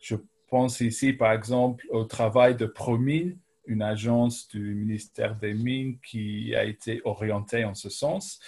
Je 0.00 0.16
pense 0.48 0.80
ici, 0.80 1.12
par 1.12 1.32
exemple, 1.32 1.86
au 1.90 2.04
travail 2.04 2.54
de 2.56 2.66
Promine, 2.66 3.38
une 3.66 3.82
agence 3.82 4.46
du 4.48 4.74
ministère 4.74 5.36
des 5.36 5.54
Mines 5.54 5.98
qui 6.00 6.54
a 6.54 6.64
été 6.64 7.00
orientée 7.04 7.64
en 7.64 7.74
ce 7.74 7.88
sens 7.88 8.38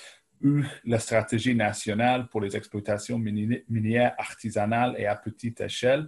eu 0.40 0.64
la 0.84 0.98
stratégie 0.98 1.54
nationale 1.54 2.28
pour 2.28 2.40
les 2.40 2.56
exploitations 2.56 3.18
minières 3.18 4.14
artisanales 4.18 4.94
et 4.98 5.06
à 5.06 5.16
petite 5.16 5.60
échelle. 5.60 6.06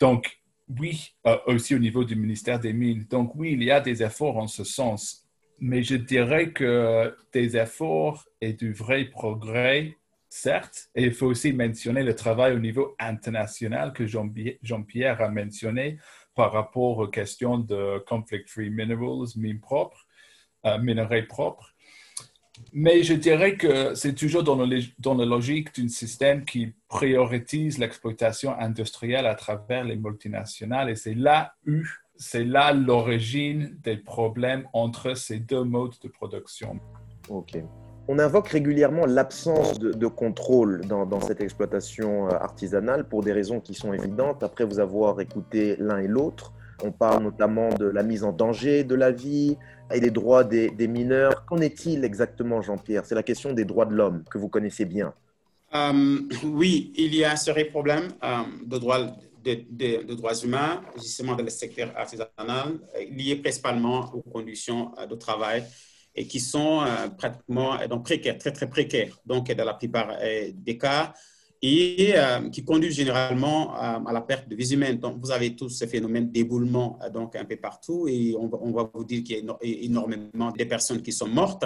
Donc, 0.00 0.38
oui, 0.78 1.14
euh, 1.26 1.36
aussi 1.46 1.74
au 1.74 1.78
niveau 1.78 2.04
du 2.04 2.14
ministère 2.14 2.60
des 2.60 2.72
Mines. 2.72 3.06
Donc, 3.08 3.34
oui, 3.34 3.52
il 3.52 3.62
y 3.62 3.70
a 3.70 3.80
des 3.80 4.02
efforts 4.02 4.36
en 4.36 4.46
ce 4.46 4.64
sens, 4.64 5.26
mais 5.58 5.82
je 5.82 5.96
dirais 5.96 6.52
que 6.52 7.16
des 7.32 7.56
efforts 7.56 8.26
et 8.40 8.52
du 8.52 8.72
vrai 8.72 9.06
progrès, 9.06 9.96
certes, 10.28 10.90
et 10.94 11.04
il 11.04 11.12
faut 11.12 11.26
aussi 11.26 11.52
mentionner 11.52 12.02
le 12.02 12.14
travail 12.14 12.54
au 12.54 12.58
niveau 12.58 12.94
international 12.98 13.92
que 13.92 14.06
Jean-Pierre 14.06 15.22
a 15.22 15.28
mentionné 15.30 15.98
par 16.34 16.52
rapport 16.52 16.98
aux 16.98 17.08
questions 17.08 17.58
de 17.58 17.98
conflict-free 18.06 18.70
minerals, 18.70 19.28
mines 19.36 19.60
propres, 19.60 20.06
euh, 20.66 20.78
minerais 20.78 21.22
propres. 21.22 21.74
Mais 22.72 23.02
je 23.02 23.14
dirais 23.14 23.56
que 23.56 23.94
c'est 23.94 24.14
toujours 24.14 24.42
dans, 24.42 24.56
le, 24.56 24.80
dans 24.98 25.14
la 25.14 25.24
logique 25.24 25.74
d'un 25.78 25.88
système 25.88 26.44
qui 26.44 26.74
priorise 26.88 27.78
l'exploitation 27.78 28.58
industrielle 28.58 29.26
à 29.26 29.34
travers 29.34 29.84
les 29.84 29.96
multinationales 29.96 30.90
et 30.90 30.94
c'est 30.96 31.14
là 31.14 31.54
c'est 32.18 32.44
là 32.44 32.72
l'origine 32.72 33.76
des 33.82 33.96
problèmes 33.96 34.66
entre 34.72 35.14
ces 35.14 35.38
deux 35.38 35.62
modes 35.62 35.94
de 36.02 36.08
production. 36.08 36.78
Ok. 37.28 37.58
On 38.08 38.18
invoque 38.18 38.48
régulièrement 38.48 39.06
l'absence 39.06 39.78
de, 39.78 40.06
contrôle 40.06 40.80
dans, 40.86 41.06
dans, 41.06 41.20
cette 41.20 41.40
exploitation 41.40 42.26
euh, 42.26 42.30
artisanale 42.30 43.06
pour 43.06 43.22
des 43.22 43.32
raisons 43.32 43.60
qui 43.60 43.74
sont 43.74 43.92
évidentes 43.92 44.42
après 44.42 44.64
vous 44.64 44.80
avoir 44.80 45.20
écouté 45.20 45.76
l'un 45.78 45.98
et 45.98 46.08
l'autre. 46.08 46.52
On 46.82 46.92
parle 46.92 47.24
notamment 47.24 47.70
de 47.70 47.86
la 47.86 48.02
mise 48.02 48.22
en 48.22 48.32
danger 48.32 48.84
de 48.84 48.94
la 48.94 49.10
vie 49.10 49.56
et 49.92 50.00
des 50.00 50.10
droits 50.10 50.44
des, 50.44 50.88
mineurs. 50.88 51.44
Qu'en 51.44 51.58
est-il 51.58 52.04
exactement, 52.04 52.62
Jean-Pierre? 52.62 53.04
C'est 53.04 53.14
la 53.14 53.22
question 53.22 53.52
des 53.52 53.64
droits 53.64 53.86
de 53.86 53.94
l'homme 53.94 54.22
que 54.30 54.38
vous 54.38 54.48
connaissez 54.48 54.84
bien. 54.84 55.12
Euh, 55.74 56.20
oui, 56.44 56.92
il 56.96 57.14
y 57.14 57.24
a 57.24 57.32
un 57.32 57.36
sérieux 57.36 57.68
problème 57.68 58.08
euh, 58.22 58.42
de, 58.64 58.78
droits, 58.78 59.10
de, 59.44 60.14
droits 60.14 60.34
humains, 60.34 60.82
justement 60.96 61.34
dans 61.34 61.44
le 61.44 61.50
secteur 61.50 61.92
artisanal, 61.96 62.78
lié 63.10 63.36
principalement 63.36 64.10
aux 64.14 64.22
conditions 64.22 64.92
euh, 64.98 65.06
de 65.06 65.14
travail 65.16 65.64
et 66.14 66.26
qui 66.26 66.40
sont 66.40 66.84
pratiquement 67.16 67.76
donc, 67.86 68.04
précaires, 68.04 68.38
très, 68.38 68.50
très 68.50 68.68
précaires. 68.68 69.16
Donc, 69.24 69.52
dans 69.52 69.64
la 69.64 69.74
plupart 69.74 70.16
des 70.52 70.76
cas, 70.76 71.12
et 71.60 72.12
euh, 72.14 72.48
qui 72.50 72.64
conduit 72.64 72.92
généralement 72.92 73.74
à, 73.74 74.00
la 74.12 74.20
perte 74.20 74.48
de 74.48 74.54
vie 74.54 74.74
humaine. 74.74 74.98
Donc, 74.98 75.18
vous 75.20 75.30
avez 75.30 75.56
tous 75.56 75.68
ces 75.68 75.86
phénomènes 75.86 76.30
d'éboulement 76.30 76.98
euh, 77.02 77.10
donc 77.10 77.34
un 77.36 77.44
peu 77.44 77.56
partout 77.56 78.06
et 78.08 78.34
on, 78.38 78.48
va 78.72 78.88
vous 78.92 79.04
dire 79.04 79.24
qu'il 79.24 79.44
y 79.44 79.48
a 79.48 79.56
énormément 79.62 80.52
de 80.52 80.64
personnes 80.64 81.02
qui 81.02 81.12
sont 81.12 81.28
mortes. 81.28 81.64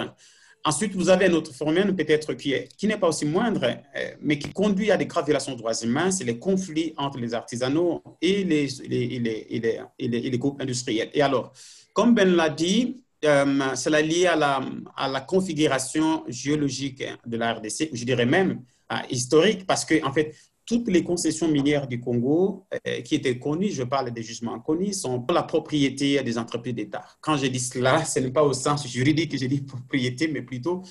Ensuite, 0.65 0.95
vous 0.95 1.09
avez 1.09 1.25
un 1.25 1.33
autre 1.33 1.53
phénomène 1.53 1.93
peut-être 1.95 2.33
qui 2.33 2.51
n'est 2.51 2.67
qui 2.77 2.87
pas 2.87 3.09
aussi 3.09 3.25
moindre, 3.25 3.65
euh, 3.65 4.11
mais 4.21 4.39
qui 4.39 4.51
conduit 4.51 4.91
à 4.91 4.97
des 4.97 5.05
graves 5.05 5.25
violations 5.25 5.51
de 5.51 5.57
droits 5.57 5.83
humains, 5.83 6.09
c'est 6.09 6.23
les 6.23 6.39
conflits 6.39 6.93
entre 6.97 7.19
les 7.19 7.33
artisanaux 7.33 8.01
et 8.21 8.43
les, 8.43 8.67
les, 8.87 9.19
les, 9.19 10.07
les, 10.07 10.37
groupes 10.37 10.61
industriels. 10.61 11.09
Et 11.13 11.21
alors, 11.21 11.51
comme 11.91 12.15
Ben 12.15 12.33
l'a 12.33 12.49
dit, 12.49 13.03
cela 13.21 13.99
est 13.99 14.07
lié 14.07 14.27
à 14.27 14.35
la, 14.37 14.61
à 14.95 15.07
la 15.09 15.21
configuration 15.21 16.23
géologique 16.27 17.03
de 17.25 17.37
la 17.37 17.53
RDC, 17.53 17.89
je 17.91 18.05
dirais 18.05 18.25
même 18.25 18.61
historique 19.09 19.65
parce 19.65 19.85
que, 19.85 20.03
en 20.05 20.13
fait, 20.13 20.35
toutes 20.65 20.87
les 20.87 21.03
concessions 21.03 21.47
minières 21.47 21.87
du 21.87 21.99
Congo 21.99 22.65
euh, 22.87 23.01
qui 23.01 23.15
étaient 23.15 23.37
connues, 23.37 23.69
je 23.69 23.83
parle 23.83 24.11
des 24.11 24.23
jugements 24.23 24.59
connus, 24.59 24.93
sont 24.93 25.25
la 25.29 25.43
propriété 25.43 26.21
des 26.23 26.37
entreprises 26.37 26.75
d'État. 26.75 27.03
Quand 27.21 27.35
je 27.37 27.47
dis 27.47 27.59
cela, 27.59 28.05
ce 28.05 28.19
n'est 28.19 28.31
pas 28.31 28.43
au 28.43 28.53
sens 28.53 28.87
juridique 28.87 29.31
que 29.31 29.37
je 29.37 29.45
dis 29.45 29.61
propriété, 29.61 30.27
mais 30.27 30.41
plutôt 30.41 30.81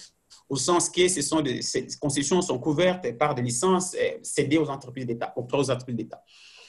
au 0.49 0.57
sens 0.57 0.91
que 0.91 1.09
ces 1.09 1.87
concessions 1.99 2.43
sont 2.43 2.59
couvertes 2.59 3.17
par 3.17 3.35
des 3.35 3.43
licences 3.43 3.95
euh, 3.95 4.19
cédées 4.23 4.59
aux 4.59 4.69
entreprises 4.69 5.07
d'État, 5.07 5.33
aux 5.37 5.71
entreprises 5.71 5.97
d'État. 5.97 6.23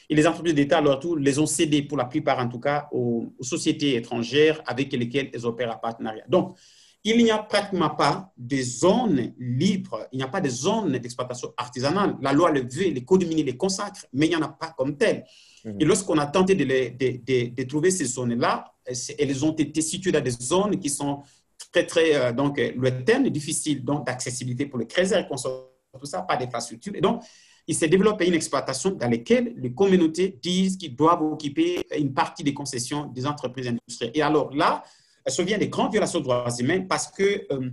Et 0.09 0.15
les 0.15 0.27
entreprises 0.27 0.55
d'État, 0.55 0.79
leur 0.79 0.99
tour, 0.99 1.17
les 1.17 1.39
ont 1.39 1.45
cédées, 1.45 1.83
pour 1.83 1.97
la 1.97 2.05
plupart 2.05 2.39
en 2.39 2.47
tout 2.47 2.59
cas, 2.59 2.87
aux, 2.91 3.33
aux 3.37 3.43
sociétés 3.43 3.95
étrangères 3.95 4.61
avec 4.65 4.91
lesquelles 4.93 5.29
elles 5.33 5.45
opèrent 5.45 5.75
en 5.75 5.79
partenariat. 5.79 6.23
Donc, 6.29 6.57
il 7.05 7.23
n'y 7.23 7.31
a 7.31 7.37
pratiquement 7.39 7.89
pas 7.89 8.31
de 8.37 8.61
zones 8.61 9.33
libres, 9.37 10.07
il 10.13 10.17
n'y 10.17 10.23
a 10.23 10.27
pas 10.27 10.39
de 10.39 10.49
zones 10.49 10.97
d'exploitation 10.97 11.53
artisanale. 11.57 12.15
La 12.21 12.31
loi 12.31 12.49
le 12.51 12.61
veut, 12.61 12.89
les 12.89 13.03
codes 13.03 13.27
miniers 13.27 13.43
les 13.43 13.57
consacrent, 13.57 14.05
mais 14.13 14.27
il 14.27 14.29
n'y 14.29 14.35
en 14.37 14.41
a 14.41 14.47
pas 14.47 14.73
comme 14.77 14.95
tel. 14.97 15.25
Mhm. 15.65 15.81
Et 15.81 15.85
lorsqu'on 15.85 16.17
a 16.17 16.25
tenté 16.27 16.55
de, 16.55 16.63
de, 16.63 17.53
de, 17.53 17.63
trouver 17.63 17.91
ces 17.91 18.05
zones-là, 18.05 18.73
elles 18.85 19.45
ont 19.45 19.53
été 19.53 19.81
situées 19.81 20.11
dans 20.11 20.21
des 20.21 20.31
zones 20.31 20.79
qui 20.79 20.89
sont 20.89 21.23
très, 21.71 21.85
très 21.85 22.15
euh, 22.15 22.31
donc, 22.31 22.61
lointaines, 22.75 23.27
difficiles 23.29 23.83
d'accessibilité 23.83 24.65
pour 24.65 24.79
les 24.79 24.87
créateurs, 24.87 25.27
tout 25.27 26.05
ça, 26.05 26.21
pas 26.21 26.37
d'infrastructure. 26.37 26.93
Et 26.95 27.01
donc, 27.01 27.21
il 27.67 27.75
s'est 27.75 27.87
développé 27.87 28.27
une 28.27 28.33
exploitation 28.33 28.91
dans 28.91 29.09
laquelle 29.09 29.53
les 29.57 29.73
communautés 29.73 30.37
disent 30.41 30.77
qu'ils 30.77 30.95
doivent 30.95 31.21
occuper 31.21 31.85
une 31.97 32.13
partie 32.13 32.43
des 32.43 32.53
concessions 32.53 33.05
des 33.05 33.25
entreprises 33.25 33.67
industrielles. 33.67 34.11
Et 34.15 34.21
alors 34.21 34.53
là, 34.53 34.83
elle 35.25 35.33
se 35.33 35.41
vient 35.41 35.57
des 35.57 35.69
grandes 35.69 35.91
violations 35.91 36.19
de 36.19 36.23
droits 36.25 36.49
humains 36.59 36.81
parce 36.81 37.07
que 37.07 37.45
euh, 37.51 37.69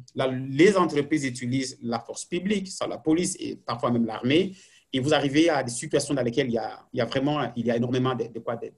les 0.49 0.77
entreprises 0.77 1.25
utilisent 1.25 1.79
la 1.83 1.99
force 1.99 2.25
publique, 2.25 2.69
ça, 2.69 2.87
la 2.87 2.99
police 2.99 3.37
et 3.41 3.57
parfois 3.57 3.91
même 3.91 4.07
l'armée, 4.07 4.55
et 4.93 5.01
vous 5.01 5.15
arrivez 5.15 5.49
à 5.49 5.63
des 5.63 5.71
situations 5.71 6.15
dans 6.15 6.23
lesquelles 6.23 6.49
il 6.49 6.55
y 6.55 7.01
a, 7.01 7.05
vraiment 7.07 7.53
il 7.55 7.67
y 7.67 7.71
a 7.71 7.77
énormément 7.77 8.15
de, 8.15 8.25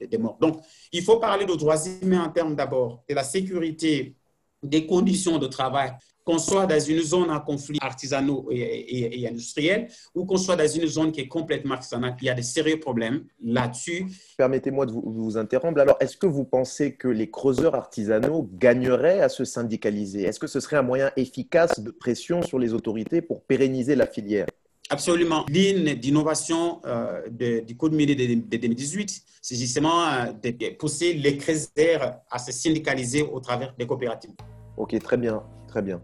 de, 0.06 0.16
morts. 0.18 0.36
Donc, 0.40 0.60
il 0.92 1.02
faut 1.02 1.18
parler 1.18 1.46
de 1.46 1.54
droits 1.54 1.78
humains 2.02 2.24
en 2.24 2.28
termes 2.30 2.54
d'abord 2.54 3.02
de 3.08 3.14
la 3.14 3.24
sécurité, 3.24 4.14
des 4.62 4.86
conditions 4.86 5.38
de 5.38 5.46
travail 5.46 5.92
qu'on 6.24 6.38
soit 6.38 6.66
dans 6.66 6.80
une 6.80 7.00
zone 7.00 7.30
à 7.30 7.40
conflit 7.40 7.78
artisanaux 7.80 8.48
et, 8.50 9.26
industriel 9.28 9.88
ou 10.14 10.24
qu'on 10.24 10.36
soit 10.36 10.56
dans 10.56 10.68
une 10.68 10.86
zone 10.86 11.12
qui 11.12 11.20
est 11.20 11.28
complètement 11.28 11.74
artisanale, 11.74 12.16
il 12.20 12.26
y 12.26 12.30
a 12.30 12.34
des 12.34 12.42
sérieux 12.42 12.78
problèmes 12.78 13.24
là-dessus. 13.42 14.06
Permettez-moi 14.36 14.86
de 14.86 14.92
vous, 14.92 15.36
interrompre. 15.36 15.80
Alors, 15.80 15.96
est-ce 16.00 16.16
que 16.16 16.26
vous 16.26 16.44
pensez 16.44 16.94
que 16.94 17.08
les 17.08 17.30
creuseurs 17.30 17.74
artisanaux 17.74 18.48
gagneraient 18.54 19.20
à 19.20 19.28
se 19.28 19.44
syndicaliser? 19.44 20.22
Est-ce 20.22 20.38
que 20.38 20.46
ce 20.46 20.60
serait 20.60 20.76
un 20.76 20.82
moyen 20.82 21.10
efficace 21.16 21.80
de 21.80 21.90
pression 21.90 22.42
sur 22.42 22.58
les 22.58 22.74
autorités 22.74 23.22
pour 23.22 23.42
pérenniser 23.42 23.94
la 23.94 24.06
filière? 24.06 24.46
Absolument. 24.90 25.46
Ligne 25.48 25.94
d'innovation 25.94 26.80
euh, 26.84 27.22
du 27.30 27.76
Code 27.76 27.94
minier 27.94 28.14
de, 28.14 28.56
2018, 28.56 29.22
c'est 29.40 29.56
justement 29.56 30.04
euh, 30.04 30.32
de 30.32 30.76
pousser 30.76 31.14
les 31.14 31.38
creuseurs 31.38 32.20
à 32.30 32.38
se 32.38 32.52
syndicaliser 32.52 33.22
au 33.22 33.40
travers 33.40 33.74
des 33.78 33.86
coopératives. 33.86 34.34
Ok, 34.76 34.98
très 34.98 35.16
bien, 35.16 35.42
très 35.72 35.82
bien. 35.82 36.02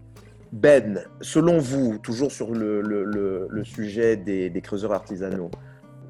Ben, 0.51 1.05
selon 1.21 1.59
vous, 1.59 1.99
toujours 1.99 2.33
sur 2.33 2.53
le, 2.53 3.63
sujet 3.65 4.17
des, 4.17 4.61
creuseurs 4.63 4.93
artisanaux, 4.93 5.51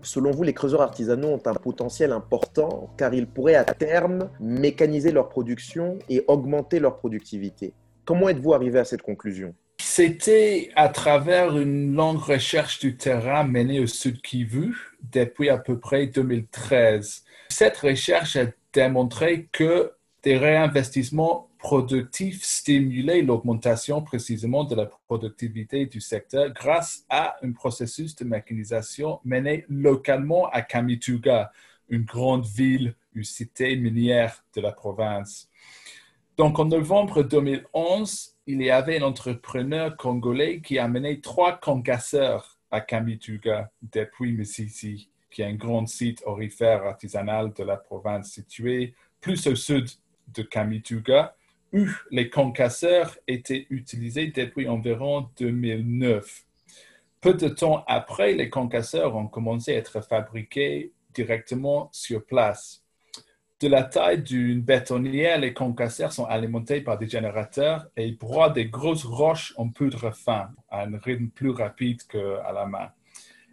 selon 0.02 0.30
vous, 0.30 0.44
les 0.44 0.54
creuseurs 0.54 0.82
artisanaux 0.82 1.28
ont 1.28 1.42
un 1.44 1.54
potentiel 1.54 2.12
important 2.12 2.88
car 2.96 3.12
ils 3.14 3.26
pourraient 3.26 3.56
à 3.56 3.64
terme 3.64 4.30
mécaniser 4.38 5.10
leur 5.10 5.28
production 5.28 5.98
et 6.08 6.24
augmenter 6.28 6.78
leur 6.78 6.98
productivité. 6.98 7.72
Comment 8.04 8.28
êtes-vous 8.28 8.54
arrivé 8.54 8.78
à 8.78 8.84
cette 8.84 9.02
conclusion? 9.02 9.54
C'était 9.80 10.70
à 10.76 10.88
travers 10.88 11.56
une 11.58 11.94
longue 11.94 12.18
recherche 12.20 12.78
du 12.78 12.96
terrain 12.96 13.42
menée 13.42 13.80
au 13.80 13.88
Sud 13.88 14.22
Kivu 14.22 14.76
depuis 15.12 15.50
à 15.50 15.58
peu 15.58 15.78
près 15.80 16.06
2013. 16.06 17.24
Cette 17.48 17.76
recherche 17.78 18.36
a 18.36 18.44
démontré 18.72 19.48
que 19.50 19.92
des 20.22 20.36
réinvestissements 20.36 21.47
productif 21.58 22.42
stimuler 22.44 23.22
l'augmentation 23.22 24.00
précisément 24.02 24.64
de 24.64 24.74
la 24.74 24.86
productivité 25.06 25.86
du 25.86 26.00
secteur 26.00 26.50
grâce 26.52 27.04
à 27.10 27.36
un 27.42 27.52
processus 27.52 28.14
de 28.16 28.24
mécanisation 28.24 29.20
mené 29.24 29.64
localement 29.68 30.48
à 30.50 30.62
Kamituga, 30.62 31.52
une 31.88 32.04
grande 32.04 32.46
ville, 32.46 32.94
une 33.14 33.24
cité 33.24 33.76
minière 33.76 34.44
de 34.54 34.60
la 34.60 34.72
province. 34.72 35.50
Donc 36.36 36.58
en 36.60 36.66
novembre 36.66 37.22
2011, 37.22 38.36
il 38.46 38.62
y 38.62 38.70
avait 38.70 39.00
un 39.00 39.06
entrepreneur 39.06 39.96
congolais 39.96 40.60
qui 40.60 40.78
a 40.78 40.86
mené 40.86 41.20
trois 41.20 41.58
concasseurs 41.58 42.58
à 42.70 42.80
Kamituga 42.80 43.70
depuis 43.82 44.32
Mississi, 44.32 45.10
qui 45.30 45.42
est 45.42 45.46
un 45.46 45.54
grand 45.54 45.86
site 45.86 46.22
orifère 46.24 46.84
artisanal 46.84 47.52
de 47.52 47.64
la 47.64 47.76
province 47.76 48.30
situé 48.30 48.94
plus 49.20 49.46
au 49.48 49.56
sud 49.56 49.88
de 50.28 50.42
Kamituga 50.42 51.34
les 52.10 52.30
concasseurs 52.30 53.16
étaient 53.26 53.66
utilisés 53.70 54.28
depuis 54.28 54.68
environ 54.68 55.28
2009. 55.38 56.44
Peu 57.20 57.34
de 57.34 57.48
temps 57.48 57.84
après, 57.86 58.32
les 58.34 58.48
concasseurs 58.48 59.16
ont 59.16 59.26
commencé 59.26 59.74
à 59.74 59.78
être 59.78 60.00
fabriqués 60.00 60.92
directement 61.14 61.88
sur 61.92 62.24
place. 62.24 62.84
De 63.60 63.66
la 63.66 63.82
taille 63.82 64.22
d'une 64.22 64.60
bétonnière, 64.60 65.40
les 65.40 65.52
concasseurs 65.52 66.12
sont 66.12 66.26
alimentés 66.26 66.80
par 66.80 66.96
des 66.96 67.08
générateurs 67.08 67.88
et 67.96 68.12
broient 68.12 68.50
des 68.50 68.66
grosses 68.66 69.04
roches 69.04 69.52
en 69.56 69.68
poudre 69.68 70.14
fin 70.14 70.50
à 70.70 70.84
un 70.84 70.96
rythme 70.96 71.26
plus 71.28 71.50
rapide 71.50 72.00
qu'à 72.04 72.52
la 72.52 72.66
main. 72.66 72.92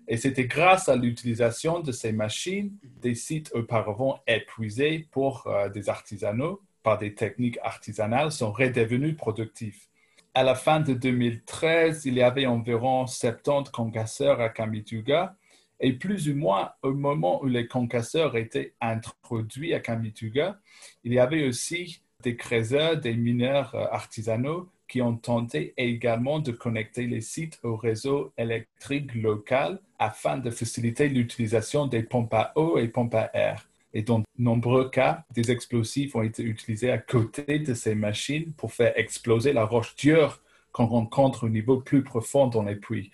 Et 0.08 0.18
c'était 0.18 0.46
grâce 0.46 0.90
à 0.90 0.96
l'utilisation 0.96 1.80
de 1.80 1.92
ces 1.92 2.12
machines, 2.12 2.72
des 3.02 3.16
sites 3.16 3.52
auparavant 3.56 4.20
épuisés 4.28 5.08
pour 5.10 5.48
euh, 5.48 5.70
des 5.70 5.90
artisanaux, 5.90 6.62
par 6.86 7.00
des 7.00 7.16
techniques 7.16 7.58
artisanales 7.64 8.32
sont 8.32 8.52
redevenus 8.52 9.18
productifs. 9.18 9.90
À 10.36 10.44
la 10.44 10.54
fin 10.54 10.80
de 10.80 10.94
2013, 10.94 12.06
il 12.06 12.14
y 12.14 12.22
avait 12.22 12.46
environ 12.46 13.08
70 13.08 13.72
concasseurs 13.72 14.40
à 14.40 14.50
Kamituga 14.50 15.36
et 15.80 15.94
plus 15.94 16.30
ou 16.30 16.36
moins 16.36 16.74
au 16.84 16.94
moment 16.94 17.44
où 17.44 17.48
les 17.48 17.68
concasseurs 17.68 18.38
étaient 18.38 18.76
introduits 18.80 19.74
à 19.74 19.80
Kamituga, 19.80 20.60
il 21.04 21.14
y 21.14 21.20
avait 21.20 21.48
aussi 21.48 22.02
des 22.22 22.36
creuseurs, 22.36 22.98
des 22.98 23.16
mineurs 23.16 23.74
euh, 23.74 23.88
artisanaux 23.92 24.70
qui 24.88 25.02
ont 25.02 25.18
tenté 25.18 25.74
également 25.78 26.40
de 26.40 26.52
connecter 26.52 27.08
les 27.08 27.22
sites 27.22 27.60
au 27.64 27.76
réseau 27.76 28.32
électrique 28.38 29.16
local 29.16 29.80
afin 29.98 30.38
de 30.38 30.52
faciliter 30.52 31.10
l'utilisation 31.10 31.88
des 31.88 32.04
pompes 32.04 32.34
à 32.36 32.54
eau 32.56 32.78
et 32.78 32.88
pompes 32.88 33.16
à 33.16 33.32
air. 33.34 33.68
Et 33.96 34.04
dans 34.04 34.20
de 34.20 34.26
nombreux 34.38 34.90
cas, 34.90 35.24
des 35.32 35.52
explosifs 35.52 36.16
ont 36.16 36.22
été 36.22 36.44
utilisés 36.44 36.92
à 36.92 36.98
côté 36.98 37.60
de 37.60 37.74
ces 37.74 37.96
machines 37.96 38.52
pour 38.54 38.74
faire 38.74 38.92
exploser 38.98 39.54
la 39.54 39.64
roche 39.64 39.96
dure 39.96 40.42
qu'on 40.74 40.86
rencontre 40.86 41.46
au 41.46 41.50
niveau 41.50 41.80
plus 41.80 42.04
profond 42.04 42.48
dans 42.48 42.64
les 42.64 42.76
puits. 42.76 43.10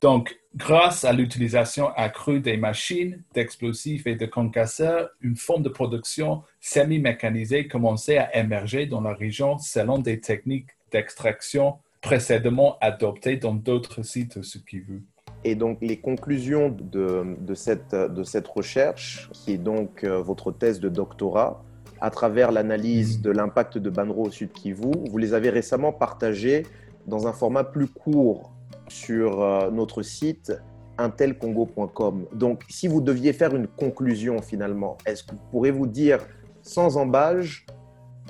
Donc, 0.00 0.36
grâce 0.56 1.04
à 1.04 1.12
l'utilisation 1.12 1.88
accrue 1.94 2.40
des 2.40 2.56
machines, 2.56 3.22
d'explosifs 3.32 4.08
et 4.08 4.16
de 4.16 4.26
concasseurs, 4.26 5.08
une 5.20 5.36
forme 5.36 5.62
de 5.62 5.68
production 5.68 6.42
semi-mécanisée 6.60 7.68
commençait 7.68 8.18
à 8.18 8.36
émerger 8.36 8.86
dans 8.86 9.00
la 9.00 9.14
région 9.14 9.58
selon 9.58 9.98
des 9.98 10.20
techniques 10.20 10.70
d'extraction 10.90 11.78
précédemment 12.00 12.76
adoptées 12.80 13.36
dans 13.36 13.54
d'autres 13.54 14.02
sites 14.02 14.40
qui 14.68 14.80
veut. 14.80 15.04
Et 15.44 15.54
donc 15.54 15.78
les 15.82 15.98
conclusions 15.98 16.74
de, 16.74 17.54
cette 17.54 18.48
recherche, 18.48 19.28
qui 19.32 19.52
est 19.52 19.58
donc 19.58 20.02
euh, 20.02 20.22
votre 20.22 20.50
thèse 20.50 20.80
de 20.80 20.88
doctorat, 20.88 21.62
à 22.00 22.10
travers 22.10 22.50
l'analyse 22.50 23.20
de 23.20 23.30
l'impact 23.30 23.78
de 23.78 23.90
Banro 23.90 24.26
au 24.26 24.30
Sud 24.30 24.52
Kivu, 24.52 24.90
vous 25.10 25.18
les 25.18 25.34
avez 25.34 25.50
récemment 25.50 25.92
partagées 25.92 26.64
dans 27.06 27.26
un 27.26 27.32
format 27.32 27.64
plus 27.64 27.86
court 27.86 28.52
sur 28.88 29.42
euh, 29.42 29.70
notre 29.70 30.02
site 30.02 30.52
intelcongo.com. 30.96 32.26
Donc 32.32 32.62
si 32.68 32.88
vous 32.88 33.00
deviez 33.00 33.32
faire 33.32 33.54
une 33.54 33.66
conclusion 33.66 34.40
finalement, 34.40 34.96
est-ce 35.06 35.24
que 35.24 35.32
vous 35.32 35.42
pourrez 35.50 35.70
vous 35.70 35.86
dire 35.86 36.26
sans 36.62 36.96
embâge 36.96 37.66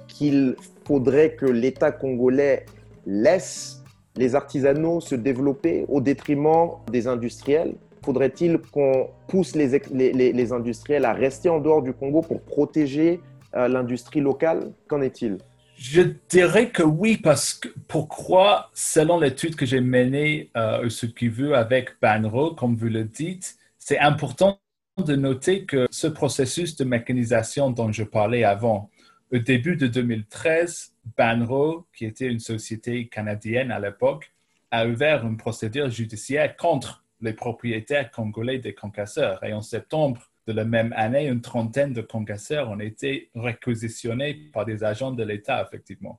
qu'il 0.08 0.56
faudrait 0.84 1.34
que 1.34 1.46
l'État 1.46 1.92
congolais 1.92 2.66
laisse 3.06 3.83
les 4.16 4.34
artisanaux 4.34 5.00
se 5.00 5.14
développer 5.14 5.84
au 5.88 6.00
détriment 6.00 6.70
des 6.90 7.06
industriels. 7.06 7.74
Faudrait-il 8.04 8.58
qu'on 8.58 9.08
pousse 9.28 9.54
les, 9.54 9.80
les, 10.12 10.52
industriels 10.52 11.04
à 11.04 11.12
rester 11.12 11.48
en 11.48 11.58
dehors 11.58 11.82
du 11.82 11.92
Congo 11.92 12.20
pour 12.20 12.42
protéger 12.42 13.20
euh, 13.56 13.66
l'industrie 13.66 14.20
locale? 14.20 14.72
Qu'en 14.88 15.00
est-il? 15.00 15.38
Je 15.76 16.02
dirais 16.28 16.70
que 16.70 16.82
oui, 16.82 17.16
parce 17.16 17.54
que 17.54 17.68
pourquoi, 17.88 18.70
selon 18.74 19.18
l'étude 19.18 19.56
que 19.56 19.66
j'ai 19.66 19.80
menée 19.80 20.50
euh, 20.56 20.86
au 20.86 20.88
Sud 20.88 21.14
Kivu 21.14 21.54
avec 21.54 21.90
Banro, 22.00 22.54
comme 22.54 22.76
vous 22.76 22.88
le 22.88 23.04
dites, 23.04 23.56
c'est 23.78 23.98
important 23.98 24.60
de 25.04 25.16
noter 25.16 25.64
que 25.64 25.88
ce 25.90 26.06
processus 26.06 26.76
de 26.76 26.84
mécanisation 26.84 27.70
dont 27.70 27.90
je 27.90 28.04
parlais 28.04 28.44
avant, 28.44 28.90
au 29.32 29.38
début 29.38 29.76
de 29.76 29.88
2013, 29.88 30.93
Banro, 31.16 31.86
qui 31.94 32.04
était 32.06 32.26
une 32.26 32.40
société 32.40 33.08
canadienne 33.08 33.70
à 33.70 33.78
l'époque, 33.78 34.32
a 34.70 34.86
ouvert 34.86 35.26
une 35.26 35.36
procédure 35.36 35.90
judiciaire 35.90 36.56
contre 36.56 37.04
les 37.20 37.32
propriétaires 37.32 38.10
congolais 38.10 38.58
des 38.58 38.74
concasseurs. 38.74 39.42
Et 39.44 39.52
en 39.52 39.62
septembre 39.62 40.30
de 40.46 40.52
la 40.52 40.64
même 40.64 40.92
année, 40.96 41.28
une 41.28 41.40
trentaine 41.40 41.92
de 41.92 42.02
concasseurs 42.02 42.70
ont 42.70 42.80
été 42.80 43.30
réquisitionnés 43.34 44.34
par 44.52 44.64
des 44.64 44.84
agents 44.84 45.12
de 45.12 45.22
l'État, 45.22 45.62
effectivement, 45.66 46.18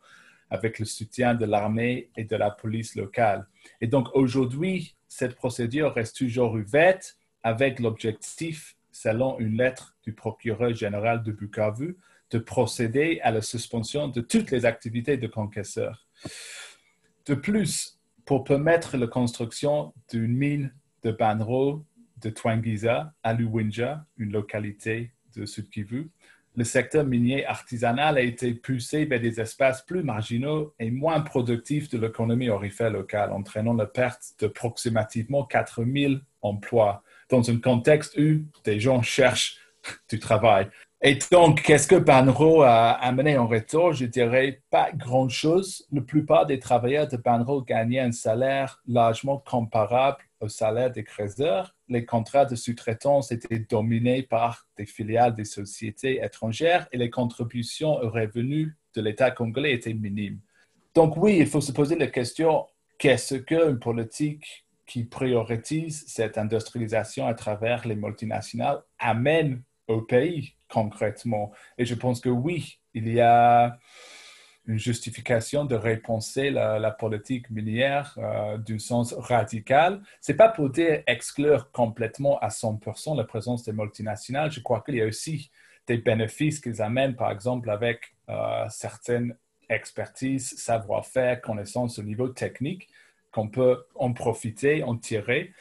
avec 0.50 0.80
le 0.80 0.86
soutien 0.86 1.36
de 1.36 1.46
l'armée 1.46 2.10
et 2.16 2.24
de 2.24 2.36
la 2.36 2.50
police 2.50 2.96
locale. 2.96 3.46
Et 3.82 3.88
donc 3.88 4.08
aujourd'hui, 4.14 4.96
cette 5.08 5.36
procédure 5.36 5.94
reste 5.94 6.18
toujours 6.18 6.54
ouverte 6.54 7.18
avec 7.44 7.80
l'objectif, 7.80 8.76
selon 8.92 9.38
une 9.40 9.58
lettre 9.58 9.96
du 10.04 10.14
procureur 10.14 10.74
général 10.74 11.22
de 11.24 11.32
Bukavu, 11.32 11.98
de 12.32 12.40
procéder 12.40 13.20
à 13.24 13.32
la 13.32 13.42
suspension 13.42 14.08
de 14.08 14.22
toutes 14.22 14.52
les 14.52 14.66
activités 14.66 15.18
de 15.18 15.28
concasseurs. 15.28 16.08
De 17.26 17.36
plus, 17.36 18.00
pour 18.26 18.44
permettre 18.44 18.98
la 18.98 19.08
construction 19.08 19.94
d'une 20.12 20.36
mine 20.36 20.74
de 21.04 21.12
Banro 21.12 21.86
de 22.22 22.30
Twangiza 22.30 23.14
à 23.24 23.34
Luwinja, 23.34 24.06
une 24.18 24.32
localité 24.32 25.12
de 25.36 25.46
Sud 25.46 25.70
Kivu, 25.70 26.10
le 26.58 26.64
secteur 26.64 27.04
minier 27.04 27.46
artisanal 27.46 28.18
a 28.18 28.22
été 28.22 28.54
poussé 28.54 29.04
vers 29.06 29.20
des 29.20 29.42
espaces 29.42 29.82
plus 29.82 30.04
marginaux 30.04 30.74
et 30.80 30.90
moins 30.90 31.20
productifs 31.20 31.90
de 31.90 31.98
l'économie 31.98 32.50
orifère 32.50 32.92
locale, 32.92 33.34
entraînant 33.34 33.74
la 33.74 33.86
perte 33.86 34.36
de 34.40 34.48
approximativement 34.48 35.44
4000 35.44 36.22
emplois 36.42 37.04
dans 37.30 37.50
un 37.50 37.60
contexte 37.60 38.18
où 38.18 38.46
des 38.64 38.80
gens 38.80 39.02
cherchent 39.02 39.60
du 40.10 40.20
travail. 40.20 40.70
Et 41.08 41.20
donc, 41.32 41.62
qu'est-ce 41.62 41.88
que 41.88 41.98
Banro 41.98 42.64
a 42.64 42.94
amené 42.94 43.38
en 43.38 43.46
retour? 43.46 43.94
Je 43.94 44.06
dirais 44.06 44.64
pas 44.72 44.92
grand-chose. 44.92 45.86
La 45.92 46.02
plupart 46.02 46.48
des 46.48 46.58
travailleurs 46.58 47.08
de 47.08 47.16
Banro 47.16 47.62
gagnaient 47.62 48.00
un 48.00 48.12
salaire 48.12 48.82
largement 48.88 49.38
comparable 49.38 50.18
au 50.40 50.48
salaire 50.48 50.92
des 50.92 51.04
creuseurs. 51.04 51.76
Les 51.90 52.06
contrats 52.06 52.46
de 52.46 52.56
sous-traitance 52.56 53.32
étaient 53.32 53.60
dominés 53.60 54.24
par 54.24 54.68
des 54.78 54.88
filiales 54.88 55.36
des 55.36 55.46
sociétés 55.46 56.24
étrangères 56.24 56.88
et 56.92 56.98
les 56.98 57.12
contributions 57.12 58.02
aux 58.02 58.10
revenus 58.10 58.74
de 58.96 59.02
l'État 59.02 59.30
congolais 59.30 59.74
étaient 59.74 59.94
minimes. 59.94 60.40
Donc 60.96 61.18
oui, 61.18 61.38
il 61.38 61.46
faut 61.46 61.62
se 61.62 61.72
poser 61.72 61.98
la 62.00 62.08
question, 62.08 62.66
qu'est-ce 62.98 63.36
qu'une 63.36 63.78
politique 63.78 64.66
qui 64.88 65.04
priorise 65.04 66.04
cette 66.08 66.40
industrialisation 66.40 67.28
à 67.28 67.36
travers 67.36 67.88
les 67.88 67.96
multinationales 67.96 68.82
amène 68.98 69.62
au 69.88 70.02
pays 70.02 70.56
concrètement? 70.70 71.52
Et 71.78 71.86
je 71.86 71.96
pense 71.96 72.20
que 72.20 72.30
oui, 72.30 72.80
il 72.94 73.12
y 73.12 73.22
a 73.22 73.78
une 74.68 74.80
justification 74.80 75.66
de 75.66 75.76
repenser 75.76 76.50
la, 76.50 76.92
politique 76.92 77.50
minière 77.50 78.18
euh, 78.18 78.58
d'un 78.58 78.80
sens 78.80 79.14
radical. 79.14 80.02
C'est 80.22 80.36
pas 80.36 80.50
pour 80.50 80.70
dire 80.70 81.04
exclure 81.06 81.72
complètement 81.72 82.40
à 82.40 82.48
100% 82.48 83.16
la 83.16 83.24
présence 83.24 83.64
des 83.64 83.74
multinationales. 83.74 84.52
Je 84.52 84.62
crois 84.62 84.82
qu'il 84.82 84.96
y 84.96 85.02
a 85.02 85.06
aussi 85.06 85.52
des 85.88 85.98
bénéfices 85.98 86.60
qu'ils 86.60 86.82
amènent, 86.82 87.16
par 87.16 87.32
exemple, 87.32 87.70
avec 87.70 88.16
euh, 88.30 88.66
certaines 88.70 89.36
expertises, 89.70 90.56
savoir-faire, 90.58 91.42
connaissances 91.42 92.00
au 92.00 92.04
niveau 92.04 92.28
technique 92.30 92.88
qu'on 93.32 93.50
peut 93.50 93.86
en 93.96 94.14
profiter, 94.14 94.84
en 94.84 94.96
tirer, 94.96 95.52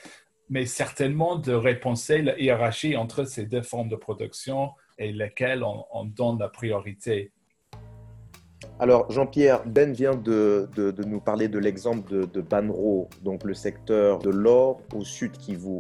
mais 0.49 0.67
certainement 0.67 1.37
de 1.37 1.53
repenser 1.53 2.23
la 2.23 2.39
hiérarchie 2.39 2.97
entre 2.97 3.25
ces 3.25 3.47
deux 3.47 3.63
formes 3.63 3.89
de 3.89 3.97
production 3.97 4.71
et 4.99 5.13
lesquelles 5.13 5.63
on, 5.65 6.05
donne 6.05 6.39
la 6.39 6.49
priorité. 6.49 7.33
Alors, 8.79 9.11
Jean-Pierre, 9.11 9.65
Ben 9.67 9.93
vient 9.93 10.15
de, 10.15 10.69
nous 11.07 11.21
parler 11.21 11.49
de 11.49 11.59
l'exemple 11.59 12.29
de, 12.29 12.41
Banro, 12.41 13.09
donc 13.23 13.45
le 13.45 13.55
secteur 13.55 14.19
de 14.19 14.31
l'or 14.31 14.81
au 14.95 15.05
sud 15.05 15.33
Kivu. 15.33 15.79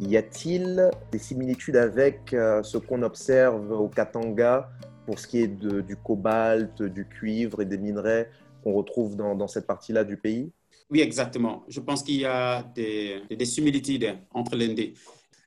Y 0.00 0.16
a-t-il? 0.16 0.90
Des 1.10 1.18
similitudes 1.18 1.76
avec 1.76 2.32
euh, 2.32 2.62
ce 2.62 2.78
qu'on 2.78 3.02
observe 3.02 3.72
au 3.72 3.88
Katanga 3.88 4.70
pour 5.06 5.18
ce 5.18 5.26
qui 5.26 5.40
est 5.40 5.48
du 5.48 5.96
cobalt, 5.96 6.82
du 6.82 7.06
cuivre 7.06 7.62
et 7.62 7.64
des 7.64 7.78
minerais 7.78 8.30
qu'on 8.62 8.74
retrouve 8.74 9.16
dans, 9.16 9.48
cette 9.48 9.66
partie-là 9.66 10.04
du 10.04 10.16
pays? 10.16 10.52
Oui, 10.90 11.00
exactement. 11.00 11.64
Je 11.68 11.80
pense 11.80 12.02
qu'il 12.02 12.16
y 12.16 12.24
a 12.24 12.62
des, 12.62 13.44
similitudes 13.44 14.16
entre 14.32 14.56
les 14.56 14.68
deux. 14.68 14.92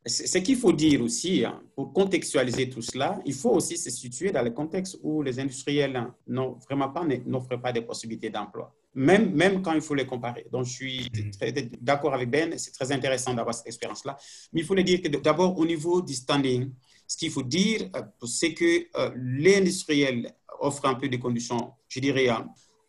Ce 0.05 0.37
qu'il 0.39 0.55
faut 0.55 0.71
dire 0.71 1.01
aussi, 1.01 1.45
hein, 1.45 1.61
pour 1.75 1.93
contextualiser 1.93 2.69
tout 2.69 2.81
cela, 2.81 3.19
il 3.25 3.33
faut 3.35 3.51
aussi 3.51 3.77
se 3.77 3.91
situer 3.91 4.31
dans 4.31 4.41
le 4.41 4.49
contexte 4.49 4.99
où 5.03 5.21
les 5.21 5.39
industriels 5.39 5.95
hein, 5.95 6.15
n'ont 6.27 6.57
vraiment 6.67 6.89
pas, 6.89 7.05
n'offrent 7.25 7.61
pas 7.61 7.71
des 7.71 7.81
possibilités 7.81 8.31
d'emploi, 8.31 8.73
même, 8.95 9.31
même 9.31 9.61
quand 9.61 9.73
il 9.73 9.81
faut 9.81 9.93
les 9.93 10.07
comparer. 10.07 10.47
Donc, 10.51 10.65
je 10.65 10.71
suis 10.71 11.07
mm. 11.13 11.77
d'accord 11.81 12.15
avec 12.15 12.31
Ben, 12.31 12.57
c'est 12.57 12.71
très 12.71 12.91
intéressant 12.91 13.35
d'avoir 13.35 13.53
cette 13.53 13.67
expérience-là. 13.67 14.17
Mais 14.53 14.61
il 14.61 14.65
faut 14.65 14.75
le 14.75 14.83
dire 14.83 15.03
que 15.03 15.07
d'abord, 15.07 15.57
au 15.57 15.65
niveau 15.65 16.01
du 16.01 16.15
standing, 16.15 16.71
ce 17.07 17.17
qu'il 17.17 17.29
faut 17.29 17.43
dire, 17.43 17.89
euh, 17.95 18.01
c'est 18.25 18.55
que 18.55 18.87
euh, 18.95 19.11
l'industriel 19.15 20.33
offre 20.61 20.85
un 20.85 20.95
peu 20.95 21.09
des 21.09 21.19
conditions, 21.19 21.73
je 21.89 21.99
dirais, 21.99 22.29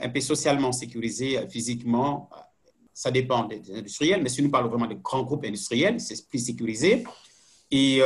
un 0.02 0.08
peu 0.08 0.20
socialement 0.20 0.72
sécurisées, 0.72 1.38
euh, 1.38 1.48
physiquement. 1.48 2.28
Ça 2.92 3.10
dépend 3.10 3.44
des 3.44 3.62
industriels, 3.74 4.22
mais 4.22 4.28
si 4.28 4.42
nous 4.42 4.50
parlons 4.50 4.68
vraiment 4.68 4.86
des 4.86 4.98
grands 5.02 5.22
groupes 5.22 5.44
industriels, 5.44 6.00
c'est 6.00 6.28
plus 6.28 6.44
sécurisé. 6.44 7.04
Et, 7.70 8.02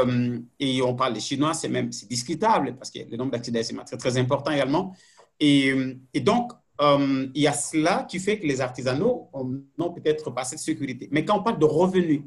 et, 0.60 0.80
on 0.80 0.94
parle 0.94 1.14
des 1.14 1.18
Chinois, 1.18 1.52
c'est 1.52 1.68
même 1.68 1.88
discutable 1.88 2.76
parce 2.76 2.88
que 2.88 3.00
le 3.00 3.16
nombre 3.16 3.32
d'accidents, 3.32 3.58
c'est 3.64 3.74
très, 3.84 3.96
très 3.96 4.16
important 4.16 4.52
également. 4.52 4.94
Et, 5.40 5.74
et 6.14 6.20
donc, 6.20 6.52
il 6.80 7.42
y 7.42 7.48
a 7.48 7.52
cela 7.52 8.06
qui 8.08 8.20
fait 8.20 8.38
que 8.38 8.46
les 8.46 8.60
artisanaux 8.60 9.28
n'ont 9.76 9.92
peut-être 9.92 10.30
pas 10.30 10.44
cette 10.44 10.60
sécurité. 10.60 11.08
Mais 11.10 11.24
quand 11.24 11.40
on 11.40 11.42
parle 11.42 11.58
de 11.58 11.64
revenus, 11.64 12.22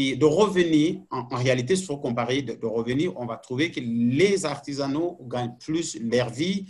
et 0.00 0.14
de 0.14 0.24
revenir, 0.26 1.00
en, 1.10 1.26
réalité, 1.34 1.74
si 1.74 1.90
on 1.90 1.98
comparer 1.98 2.42
de, 2.42 2.54
de, 2.54 2.66
revenir, 2.66 3.12
on 3.16 3.26
va 3.26 3.36
trouver 3.36 3.72
que 3.72 3.80
les 3.80 4.46
artisanaux 4.46 5.18
gagnent 5.26 5.56
plus 5.58 5.98
leur 6.00 6.30
vie 6.30 6.66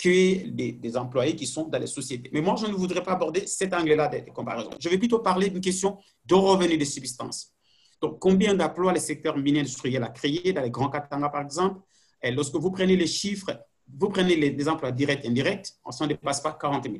que 0.00 0.48
des, 0.48 0.96
employés 0.96 1.36
qui 1.36 1.46
sont 1.46 1.64
dans 1.68 1.78
les 1.78 1.86
sociétés. 1.86 2.30
Mais 2.32 2.40
moi, 2.40 2.56
je 2.56 2.66
ne 2.66 2.72
voudrais 2.72 3.02
pas 3.02 3.12
aborder 3.12 3.46
cet 3.46 3.74
angle-là 3.74 4.08
de, 4.08 4.30
comparaison. 4.30 4.70
Je 4.80 4.88
vais 4.88 4.96
plutôt 4.96 5.18
parler 5.18 5.50
d'une 5.50 5.60
question 5.60 5.98
de 6.24 6.34
revenus 6.34 6.78
de 6.78 6.84
subsistance. 6.84 7.52
Donc, 8.00 8.18
combien 8.18 8.54
d'emplois 8.54 8.94
le 8.94 8.98
secteur 8.98 9.36
minier 9.36 9.60
industriel 9.60 10.02
a 10.02 10.08
créé 10.08 10.54
dans 10.54 10.62
les 10.62 10.70
grands 10.70 10.88
Katanga, 10.88 11.28
par 11.28 11.42
exemple? 11.42 11.80
Lorsque 12.24 12.54
vous 12.54 12.70
prenez 12.70 12.96
les 12.96 13.06
chiffres, 13.06 13.50
vous 13.94 14.08
prenez 14.08 14.36
les, 14.36 14.50
les 14.50 14.68
emplois 14.68 14.90
directs 14.90 15.24
et 15.24 15.28
indirects, 15.28 15.72
on 15.84 15.90
ne 16.04 16.08
dépasse 16.08 16.40
pas 16.40 16.56
40 16.58 16.84
000. 16.84 16.96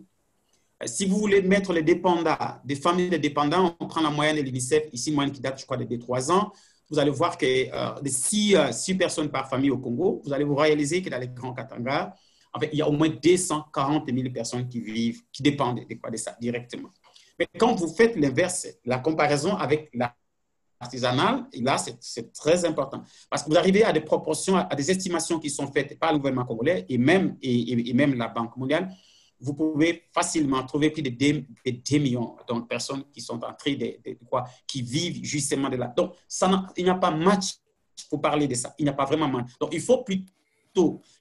Si 0.86 1.06
vous 1.06 1.18
voulez 1.18 1.42
mettre 1.42 1.72
les 1.72 1.82
dépendants, 1.82 2.36
des 2.64 2.74
familles 2.74 3.10
de 3.10 3.16
dépendants, 3.16 3.76
on 3.80 3.86
prend 3.86 4.00
la 4.02 4.10
moyenne 4.10 4.36
de 4.36 4.42
l'UNICEF, 4.42 4.84
ici, 4.92 5.12
moyenne 5.12 5.32
qui 5.32 5.40
date, 5.40 5.60
je 5.60 5.64
crois, 5.64 5.76
de 5.76 5.96
3 5.96 6.32
ans. 6.32 6.52
Vous 6.90 6.98
allez 6.98 7.10
voir 7.10 7.38
que 7.38 7.46
euh, 7.46 8.00
de 8.00 8.08
6, 8.08 8.56
euh, 8.56 8.94
personnes 8.98 9.30
par 9.30 9.48
famille 9.48 9.70
au 9.70 9.78
Congo, 9.78 10.20
vous 10.24 10.32
allez 10.32 10.44
vous 10.44 10.54
réaliser 10.54 11.02
que 11.02 11.08
dans 11.08 11.18
les 11.18 11.28
grands 11.28 11.52
Katanga, 11.52 12.14
en 12.52 12.60
fait, 12.60 12.70
il 12.72 12.78
y 12.78 12.82
a 12.82 12.88
au 12.88 12.92
moins 12.92 13.08
240 13.08 14.08
000 14.08 14.30
personnes 14.32 14.68
qui 14.68 14.80
vivent, 14.80 15.22
qui 15.32 15.42
dépendent 15.42 15.86
de, 15.88 15.94
quoi, 15.94 16.10
de 16.10 16.16
ça 16.16 16.36
directement. 16.40 16.90
Mais 17.38 17.46
quand 17.58 17.74
vous 17.74 17.88
faites 17.88 18.16
l'inverse, 18.16 18.66
la 18.84 18.98
comparaison 18.98 19.56
avec 19.56 19.90
l'artisanal, 20.80 21.46
là, 21.60 21.76
c'est 22.00 22.32
très 22.32 22.64
important. 22.64 23.02
Parce 23.30 23.42
que 23.42 23.50
vous 23.50 23.56
arrivez 23.56 23.84
à 23.84 23.92
des 23.92 24.00
proportions, 24.00 24.56
à 24.56 24.74
des 24.74 24.90
estimations 24.90 25.38
qui 25.38 25.48
sont 25.48 25.70
faites 25.70 25.98
par 25.98 26.12
le 26.12 26.18
gouvernement 26.18 26.44
congolais 26.44 26.84
et 26.88 26.98
même, 26.98 27.36
et 27.40 27.94
même 27.94 28.14
la 28.14 28.28
Banque 28.28 28.56
mondiale, 28.56 28.90
vous 29.40 29.54
pouvez 29.54 30.04
facilement 30.12 30.62
trouver 30.64 30.90
plus 30.90 31.02
de 31.02 31.10
2, 31.10 31.98
millions 31.98 32.36
de 32.46 32.60
personnes 32.60 33.04
qui 33.10 33.20
sont 33.20 33.42
en 33.42 33.54
train 33.54 33.72
de, 33.74 33.96
quoi, 34.28 34.44
qui 34.66 34.82
vivent 34.82 35.24
justement 35.24 35.68
de 35.68 35.76
là. 35.76 35.92
Donc, 35.96 36.14
ça 36.28 36.50
il 36.76 36.84
n'y 36.84 36.90
a 36.90 36.94
pas 36.94 37.10
match 37.10 37.54
pour 38.10 38.20
parler 38.20 38.46
de 38.46 38.54
ça. 38.54 38.74
Il 38.78 38.84
n'y 38.84 38.90
a 38.90 38.94
pas 38.94 39.06
vraiment 39.06 39.28
match. 39.28 39.50
Donc, 39.58 39.70
il 39.72 39.80
faut 39.80 40.04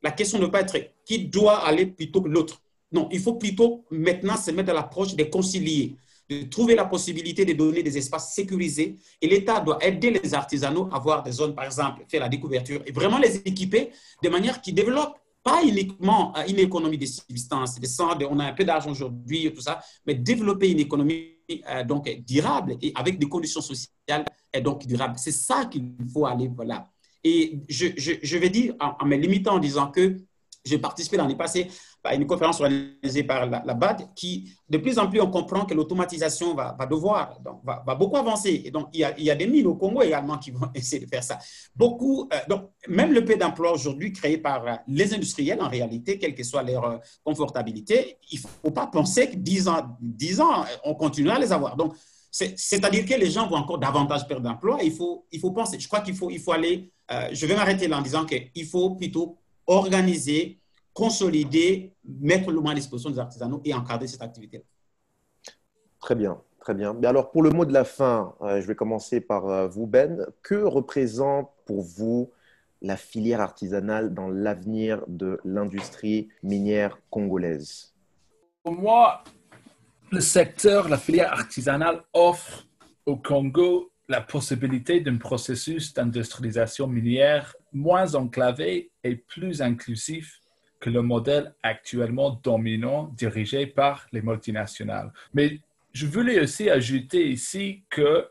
la 0.02 0.12
question 0.12 0.40
ne 0.40 0.48
pas 0.48 0.62
être 0.62 0.78
qui 1.06 1.26
doit 1.26 1.66
aller 1.66 1.86
plutôt 1.86 2.22
que 2.22 2.30
l'autre. 2.30 2.62
Non, 2.92 3.08
il 3.12 3.20
faut 3.20 3.34
plutôt 3.34 3.86
maintenant 3.92 4.38
se 4.38 4.52
mettre 4.52 4.72
à 4.72 4.74
l'approche 4.74 5.16
de 5.16 5.24
concilier, 5.24 5.96
de 6.30 6.44
trouver 6.44 6.76
la 6.76 6.86
possibilité 6.86 7.46
de 7.46 7.54
donner 7.54 7.84
des 7.84 7.98
espaces 7.98 8.34
sécurisés. 8.34 8.98
Et 9.22 9.28
l'État 9.28 9.60
doit 9.60 9.84
aider 9.86 10.12
les 10.12 10.34
artisanaux 10.34 10.90
à 10.92 10.98
avoir 10.98 11.24
des 11.24 11.32
zones, 11.32 11.54
par 11.54 11.66
exemple, 11.66 12.04
faire 12.08 12.22
la 12.22 12.30
découverture 12.30 12.82
et 12.86 12.92
vraiment 12.92 13.20
les 13.20 13.38
équiper 13.38 13.92
de 14.24 14.30
manière 14.30 14.62
qui 14.62 14.74
développe 14.74 15.18
pas 15.44 15.64
uniquement 15.64 16.34
une 16.48 16.60
économie 16.60 16.98
de 16.98 17.06
subsistance, 17.06 17.80
de 17.80 18.26
on 18.26 18.40
a 18.40 18.46
un 18.46 18.54
peu 18.54 18.66
d'argent 18.66 18.92
aujourd'hui 18.92 19.48
et 19.48 19.54
tout 19.54 19.62
ça, 19.62 19.80
mais 20.06 20.16
développer 20.16 20.70
une 20.70 20.80
économie 20.80 21.40
euh, 21.70 21.84
donc 21.84 22.10
durable 22.28 22.78
et 22.82 22.92
avec 22.96 23.18
des 23.18 23.28
conditions 23.28 23.62
sociales 23.62 24.26
et 24.54 24.62
donc 24.62 24.86
durables. 24.86 25.16
C'est 25.18 25.32
ça 25.32 25.66
qu'il 25.66 25.96
faut 26.14 26.26
aller 26.26 26.50
voilà. 26.54 26.90
Et 27.24 27.60
je, 27.68 27.88
je, 27.98 28.38
vais 28.38 28.50
dire 28.50 28.76
en, 28.80 29.06
me 29.06 29.16
limitant 29.16 29.56
en 29.56 29.60
disant 29.60 29.88
que 29.88 30.18
j'ai 30.64 30.78
participé 30.78 31.18
l'année 31.18 31.36
passée 31.36 31.70
à 32.04 32.16
une 32.16 32.26
conférence 32.26 32.62
organisée 32.62 33.24
par 33.24 33.46
la, 33.46 33.74
BAD 33.74 34.14
qui, 34.16 34.54
de 34.70 34.78
plus 34.78 34.98
en 35.00 35.10
plus, 35.10 35.20
on 35.20 35.30
comprend 35.30 35.66
que 35.66 35.74
l'automatisation 35.74 36.54
va, 36.54 36.76
va, 36.78 36.86
devoir, 36.86 37.40
donc, 37.42 37.62
va, 37.64 37.84
va, 37.86 37.96
beaucoup 37.96 38.18
avancer. 38.18 38.62
Et 38.66 38.72
donc, 38.72 38.88
il 38.94 39.02
y, 39.02 39.04
a, 39.04 39.18
il 39.18 39.26
y, 39.26 39.32
a, 39.32 39.36
des 39.36 39.48
mines 39.48 39.68
au 39.68 39.76
Congo 39.76 40.02
également 40.02 40.38
qui 40.38 40.52
vont 40.52 40.70
essayer 40.76 41.06
de 41.06 41.10
faire 41.10 41.24
ça. 41.24 41.38
Beaucoup, 41.76 42.30
euh, 42.32 42.38
donc, 42.48 42.70
même 42.88 43.12
le 43.12 43.26
peu 43.26 43.36
d'emploi 43.36 43.74
aujourd'hui 43.74 44.14
créé 44.14 44.38
par 44.38 44.66
euh, 44.66 44.76
les 44.88 45.14
industriels, 45.14 45.62
en 45.62 45.68
réalité, 45.68 46.18
quelle 46.18 46.36
que 46.36 46.44
soit 46.44 46.64
leur 46.64 46.86
euh, 46.86 46.98
confortabilité, 47.24 48.18
il 48.32 48.40
ne 48.40 48.48
faut 48.64 48.72
pas 48.72 48.88
penser 48.88 49.30
que 49.30 49.36
10 49.36 49.68
ans, 49.68 49.98
10 50.00 50.42
ans, 50.42 50.66
on 50.86 50.96
continuera 50.96 51.36
à 51.36 51.40
les 51.40 51.52
avoir. 51.52 51.76
Donc, 51.76 51.96
c'est-à-dire 52.32 53.06
que 53.06 53.14
les 53.16 53.30
gens 53.30 53.48
vont 53.48 53.58
encore 53.58 53.80
davantage 53.80 54.28
perdre 54.28 54.44
d'emploi. 54.44 54.80
Il 54.84 54.92
faut, 54.92 55.26
il 55.32 55.40
faut 55.40 55.52
penser, 55.52 55.80
je 55.80 55.88
crois 55.88 56.02
qu'il 56.02 56.16
faut, 56.16 56.30
il 56.30 56.40
faut 56.40 56.52
aller, 56.52 56.92
je 57.32 57.46
vais 57.46 57.56
m'arrêter 57.56 57.88
là 57.88 57.98
en 57.98 58.02
disant 58.02 58.26
qu'il 58.26 58.66
faut 58.66 58.92
plutôt 58.92 59.38
organiser, 59.68 60.60
consolider, 60.94 61.94
mettre 62.04 62.52
le 62.52 62.60
moins 62.60 62.72
à 62.72 62.76
disposition 62.76 63.10
des 63.12 63.20
artisanaux 63.20 63.62
et 63.64 63.74
encadrer 63.74 64.08
cette 64.08 64.22
activité-là. 64.22 64.64
Très 66.00 66.16
bien, 66.16 66.42
très 66.60 66.74
bien. 66.74 66.94
Mais 66.94 67.08
alors, 67.08 67.32
pour 67.32 67.44
le 67.44 67.52
mot 67.52 67.66
de 67.66 67.74
la 67.74 67.84
fin, 67.84 68.34
euh, 68.42 68.62
je 68.62 68.68
vais 68.68 68.76
commencer 68.76 69.22
par 69.22 69.48
euh, 69.48 69.68
vous, 69.68 69.86
Ben. 69.86 70.26
Que 70.42 70.56
représente 70.56 71.52
pour 71.66 71.82
vous 71.82 72.32
la 72.82 72.96
filière 72.96 73.42
artisanale 73.42 74.14
dans 74.14 74.30
l'avenir 74.30 75.04
de 75.08 75.40
l'industrie 75.44 76.30
minière 76.42 76.98
congolaise? 77.10 77.94
Pour 78.64 78.74
moi, 78.74 79.24
le 80.12 80.22
secteur, 80.22 80.90
la 80.90 80.98
filière 80.98 81.32
artisanale 81.34 82.02
offre 82.14 82.68
au 83.06 83.16
Congo 83.16 83.92
la 84.08 84.22
possibilité 84.22 85.02
d'un 85.02 85.18
processus 85.18 85.94
d'industrialisation 85.94 86.88
minière 86.88 87.56
moins 87.74 88.16
enclavé 88.16 88.92
et 89.04 89.16
plus 89.16 89.62
inclusif 89.62 90.40
que 90.80 90.90
le 90.90 91.02
modèle 91.02 91.54
actuellement 91.62 92.40
dominant 92.44 93.14
dirigé 93.16 93.68
par 93.68 94.08
les 94.12 94.22
multinationales. 94.22 95.12
Mais 95.34 95.60
je 95.94 96.08
voulais 96.08 96.40
aussi 96.40 96.70
ajouter 96.70 97.30
ici 97.30 97.84
que 97.90 98.28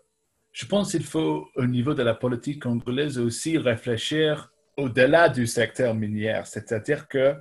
je 0.52 0.66
pense 0.66 0.90
qu'il 0.90 1.04
faut, 1.04 1.48
au 1.54 1.66
niveau 1.66 1.94
de 1.94 2.02
la 2.02 2.14
politique 2.14 2.62
congolaise, 2.62 3.18
aussi 3.18 3.58
réfléchir 3.58 4.50
au-delà 4.76 5.28
du 5.28 5.46
secteur 5.46 5.94
minier, 5.94 6.40
c'est-à-dire 6.44 7.06
que 7.06 7.36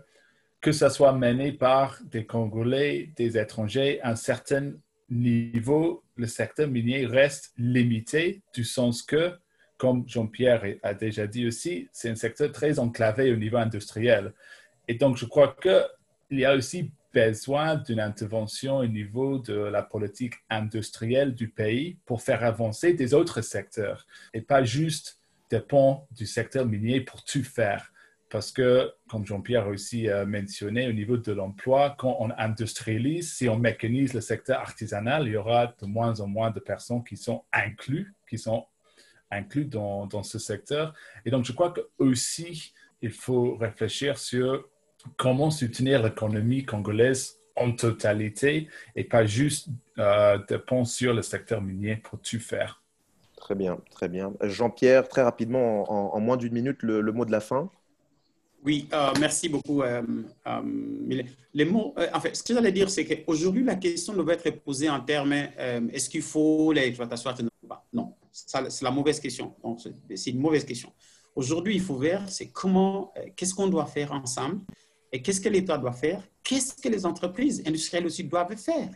que 0.67 0.73
ce 0.73 0.89
soit 0.89 1.13
mené 1.13 1.53
par 1.53 1.97
des 2.11 2.25
Congolais, 2.25 3.13
des 3.15 3.37
étrangers, 3.37 4.01
un 4.03 4.17
certain 4.17 4.73
niveau, 5.09 6.03
le 6.17 6.27
secteur 6.27 6.67
minier 6.67 7.05
reste 7.05 7.53
limité 7.57 8.41
du 8.53 8.65
sens 8.65 9.01
que 9.01 9.31
comme 9.77 10.03
Jean-Pierre 10.09 10.65
a 10.83 10.93
déjà 10.93 11.25
dit 11.25 11.47
aussi, 11.47 11.87
c'est 11.93 12.09
un 12.09 12.15
secteur 12.15 12.51
très 12.51 12.79
enclavé 12.79 13.31
au 13.31 13.37
niveau 13.37 13.55
industriel. 13.55 14.33
Et 14.89 14.95
donc, 14.95 15.15
je 15.15 15.23
crois 15.23 15.55
qu'il 15.61 16.37
y 16.37 16.43
a 16.43 16.53
aussi 16.53 16.91
besoin 17.13 17.77
d'une 17.77 18.01
intervention 18.01 18.79
au 18.79 18.87
niveau 18.87 19.39
de 19.39 19.53
la 19.53 19.83
politique 19.83 20.33
industrielle 20.49 21.33
du 21.33 21.47
pays 21.47 21.97
pour 22.05 22.21
faire 22.21 22.43
avancer 22.43 22.91
des 22.91 23.13
autres 23.13 23.39
secteurs 23.39 24.05
et 24.33 24.41
pas 24.41 24.65
juste 24.65 25.21
dépendre 25.49 26.05
du 26.11 26.25
secteur 26.25 26.65
minier 26.65 26.99
pour 26.99 27.23
tout 27.23 27.45
faire. 27.45 27.93
Parce 28.29 28.51
que, 28.51 28.91
comme 29.09 29.25
Jean-Pierre 29.25 29.65
a 29.65 29.69
aussi 29.69 30.09
euh, 30.09 30.25
mentionné, 30.25 30.87
au 30.87 30.91
niveau 30.91 31.17
de 31.17 31.31
l'emploi, 31.31 31.95
quand 31.97 32.17
on 32.19 32.29
industrialise, 32.37 33.33
si 33.33 33.47
on 33.47 33.57
mécanise 33.57 34.13
le 34.13 34.21
secteur 34.21 34.59
artisanal, 34.59 35.27
il 35.27 35.33
y 35.33 35.37
aura 35.37 35.67
de 35.67 35.85
moins 35.85 36.19
en 36.19 36.27
moins 36.27 36.51
de 36.51 36.59
personnes 36.59 37.03
qui 37.03 37.15
sont 37.15 37.43
incluses, 37.53 38.11
qui 38.29 38.37
sont 38.37 38.65
inclus 39.31 39.65
dans, 39.65 40.07
dans 40.07 40.23
ce 40.23 40.39
secteur. 40.39 40.93
Et 41.25 41.31
donc, 41.31 41.45
je 41.45 41.53
crois 41.53 41.71
que 41.71 41.81
aussi, 41.99 42.73
il 43.01 43.11
faut 43.11 43.55
réfléchir 43.55 44.17
sur 44.17 44.67
comment 45.15 45.51
soutenir 45.51 46.03
l'économie 46.03 46.65
congolaise 46.65 47.37
en 47.55 47.71
totalité 47.71 48.67
et 48.95 49.03
pas 49.03 49.25
juste 49.25 49.69
euh, 49.97 50.37
dépendre 50.47 50.87
sur 50.87 51.13
le 51.13 51.21
secteur 51.21 51.61
minier 51.61 51.97
pour 51.97 52.19
tout 52.19 52.39
faire. 52.39 52.81
Très 53.35 53.55
bien, 53.55 53.79
très 53.91 54.09
bien. 54.09 54.33
Jean-Pierre, 54.41 55.07
très 55.07 55.21
rapidement, 55.21 56.13
en, 56.15 56.19
moins 56.19 56.37
d'une 56.37 56.53
minute, 56.53 56.81
le, 56.81 57.01
mot 57.11 57.23
de 57.23 57.31
la 57.31 57.39
fin. 57.39 57.69
Oui, 58.65 58.87
euh, 58.91 59.13
merci 59.19 59.49
beaucoup. 59.49 59.81
Euh, 59.81 60.01
les 61.53 61.65
mots, 61.65 61.95
en 62.13 62.19
fait, 62.19 62.35
ce 62.35 62.43
que 62.43 62.53
j'allais 62.53 62.71
dire, 62.71 62.89
c'est 62.89 63.05
qu'aujourd'hui, 63.05 63.63
la 63.63 63.75
question 63.75 64.13
va 64.21 64.33
être 64.33 64.49
posée 64.63 64.89
en 64.89 64.99
termes 64.99 65.33
est-ce 65.33 66.09
qu'il 66.09 66.21
faut 66.21 66.71
l'exploitation 66.73 67.31
Non, 67.93 68.13
c'est 68.31 68.81
la 68.81 68.91
mauvaise 68.91 69.19
question. 69.19 69.55
C'est 70.15 70.31
une 70.31 70.39
mauvaise 70.39 70.65
question. 70.65 70.91
Aujourd'hui, 71.35 71.75
il 71.75 71.81
faut 71.81 71.95
voir, 71.95 72.27
c'est 72.29 72.47
comment, 72.47 73.13
qu'est-ce 73.35 73.53
qu'on 73.53 73.67
doit 73.67 73.85
faire 73.85 74.11
ensemble 74.11 74.61
et 75.11 75.21
qu'est-ce 75.21 75.41
que 75.41 75.49
l'État 75.49 75.77
doit 75.77 75.93
faire 75.93 76.21
Qu'est-ce 76.43 76.73
que 76.81 76.89
les 76.89 77.05
entreprises 77.05 77.63
industrielles 77.65 78.05
aussi 78.05 78.23
doivent 78.23 78.55
faire 78.55 78.89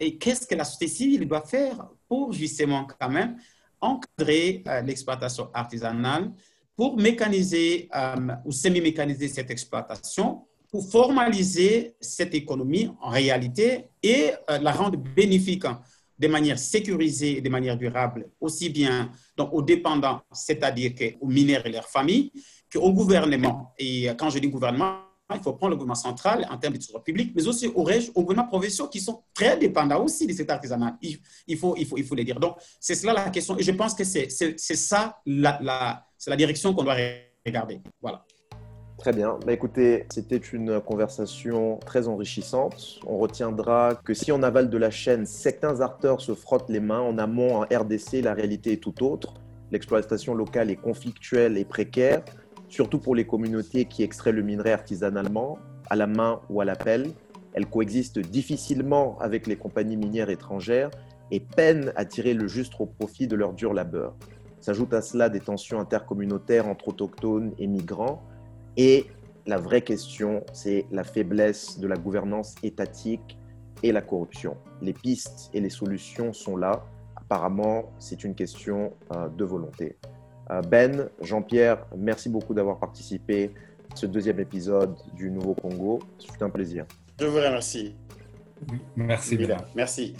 Et 0.00 0.16
qu'est-ce 0.16 0.46
que 0.46 0.54
la 0.54 0.64
société 0.64 0.88
civile 0.88 1.28
doit 1.28 1.42
faire 1.42 1.88
pour 2.08 2.32
justement 2.32 2.86
quand 2.98 3.08
même 3.08 3.36
encadrer 3.80 4.62
euh, 4.66 4.80
l'exploitation 4.80 5.50
artisanale, 5.52 6.32
pour 6.76 6.96
mécaniser 6.96 7.88
euh, 7.94 8.16
ou 8.44 8.52
semi-mécaniser 8.52 9.28
cette 9.28 9.50
exploitation, 9.50 10.46
pour 10.70 10.84
formaliser 10.90 11.94
cette 12.00 12.34
économie 12.34 12.90
en 13.00 13.10
réalité 13.10 13.90
et 14.02 14.32
euh, 14.50 14.58
la 14.58 14.72
rendre 14.72 14.98
bénéfique 14.98 15.66
de 16.18 16.28
manière 16.28 16.58
sécurisée 16.58 17.38
et 17.38 17.40
de 17.40 17.48
manière 17.48 17.76
durable, 17.76 18.30
aussi 18.40 18.70
bien 18.70 19.10
donc, 19.36 19.52
aux 19.52 19.62
dépendants, 19.62 20.22
c'est-à-dire 20.32 20.92
aux 21.20 21.26
mineurs 21.26 21.66
et 21.66 21.70
leurs 21.70 21.88
familles, 21.88 22.32
qu'au 22.72 22.92
gouvernement. 22.92 23.72
Et 23.78 24.06
quand 24.16 24.30
je 24.30 24.38
dis 24.38 24.48
gouvernement, 24.48 25.00
il 25.32 25.40
faut 25.40 25.52
prendre 25.54 25.70
le 25.70 25.76
gouvernement 25.76 25.94
central 25.94 26.46
en 26.50 26.58
termes 26.58 26.74
de 26.74 26.78
trésor 26.78 27.02
public, 27.02 27.32
mais 27.34 27.46
aussi 27.46 27.66
aux, 27.68 27.82
régions, 27.82 28.12
aux 28.14 28.22
gouvernements 28.22 28.48
provinciaux 28.48 28.88
qui 28.88 29.00
sont 29.00 29.22
très 29.32 29.56
dépendants 29.56 30.04
aussi 30.04 30.26
de 30.26 30.32
cet 30.32 30.50
artisanat. 30.50 30.98
Il, 31.00 31.18
il, 31.46 31.56
faut, 31.56 31.74
il, 31.76 31.86
faut, 31.86 31.96
il 31.96 32.04
faut 32.04 32.14
les 32.14 32.24
dire. 32.24 32.38
Donc, 32.38 32.56
c'est 32.78 32.94
cela 32.94 33.12
la 33.12 33.30
question. 33.30 33.56
Et 33.58 33.62
je 33.62 33.72
pense 33.72 33.94
que 33.94 34.04
c'est 34.04 34.28
ça 34.28 35.18
la, 35.24 35.58
la, 35.62 36.06
la 36.30 36.36
direction 36.36 36.74
qu'on 36.74 36.84
doit 36.84 36.96
regarder. 37.46 37.80
Voilà. 38.00 38.24
Très 38.98 39.12
bien. 39.12 39.38
Bah, 39.44 39.52
écoutez, 39.52 40.06
c'était 40.10 40.36
une 40.36 40.80
conversation 40.80 41.78
très 41.84 42.08
enrichissante. 42.08 43.00
On 43.06 43.18
retiendra 43.18 43.96
que 44.04 44.14
si 44.14 44.32
en 44.32 44.42
aval 44.42 44.70
de 44.70 44.78
la 44.78 44.90
chaîne, 44.90 45.26
certains 45.26 45.80
acteurs 45.80 46.20
se 46.20 46.34
frottent 46.34 46.70
les 46.70 46.80
mains, 46.80 47.00
en 47.00 47.18
amont, 47.18 47.56
en 47.56 47.62
RDC, 47.62 48.22
la 48.22 48.34
réalité 48.34 48.72
est 48.72 48.82
tout 48.82 49.04
autre. 49.04 49.34
L'exploitation 49.72 50.34
locale 50.34 50.70
est 50.70 50.76
conflictuelle 50.76 51.58
et 51.58 51.64
précaire 51.64 52.22
surtout 52.74 52.98
pour 52.98 53.14
les 53.14 53.24
communautés 53.24 53.84
qui 53.84 54.02
extraient 54.02 54.32
le 54.32 54.42
minerai 54.42 54.72
artisanalement, 54.72 55.58
à 55.90 55.96
la 55.96 56.08
main 56.08 56.40
ou 56.50 56.60
à 56.60 56.64
la 56.64 56.74
pelle. 56.74 57.12
Elles 57.52 57.66
coexistent 57.66 58.18
difficilement 58.18 59.16
avec 59.20 59.46
les 59.46 59.56
compagnies 59.56 59.96
minières 59.96 60.28
étrangères 60.28 60.90
et 61.30 61.38
peinent 61.40 61.92
à 61.94 62.04
tirer 62.04 62.34
le 62.34 62.48
juste 62.48 62.74
profit 62.98 63.28
de 63.28 63.36
leur 63.36 63.52
dur 63.52 63.72
labeur. 63.72 64.16
S'ajoutent 64.64 64.94
à 64.94 65.02
cela 65.02 65.28
des 65.28 65.40
tensions 65.40 65.78
intercommunautaires 65.78 66.66
entre 66.68 66.88
autochtones 66.88 67.52
et 67.58 67.66
migrants. 67.66 68.22
Et 68.78 69.08
la 69.44 69.58
vraie 69.58 69.82
question, 69.82 70.42
c'est 70.54 70.86
la 70.90 71.04
faiblesse 71.04 71.78
de 71.78 71.86
la 71.86 71.96
gouvernance 71.96 72.54
étatique 72.62 73.36
et 73.82 73.92
la 73.92 74.00
corruption. 74.00 74.56
Les 74.80 74.94
pistes 74.94 75.50
et 75.52 75.60
les 75.60 75.68
solutions 75.68 76.32
sont 76.32 76.56
là. 76.56 76.82
Apparemment, 77.14 77.92
c'est 77.98 78.24
une 78.24 78.34
question 78.34 78.94
euh, 79.14 79.28
de 79.28 79.44
volonté. 79.44 79.98
Euh, 80.50 80.62
ben, 80.62 81.10
Jean-Pierre, 81.20 81.84
merci 81.94 82.30
beaucoup 82.30 82.54
d'avoir 82.54 82.78
participé 82.78 83.50
à 83.92 83.96
ce 83.96 84.06
deuxième 84.06 84.40
épisode 84.40 84.96
du 85.14 85.30
Nouveau 85.30 85.52
Congo. 85.52 85.98
C'est 86.18 86.40
un 86.40 86.48
plaisir. 86.48 86.86
Je 87.20 87.26
vous 87.26 87.36
remercie. 87.36 87.94
Merci. 88.96 89.46
Merci. 89.74 90.16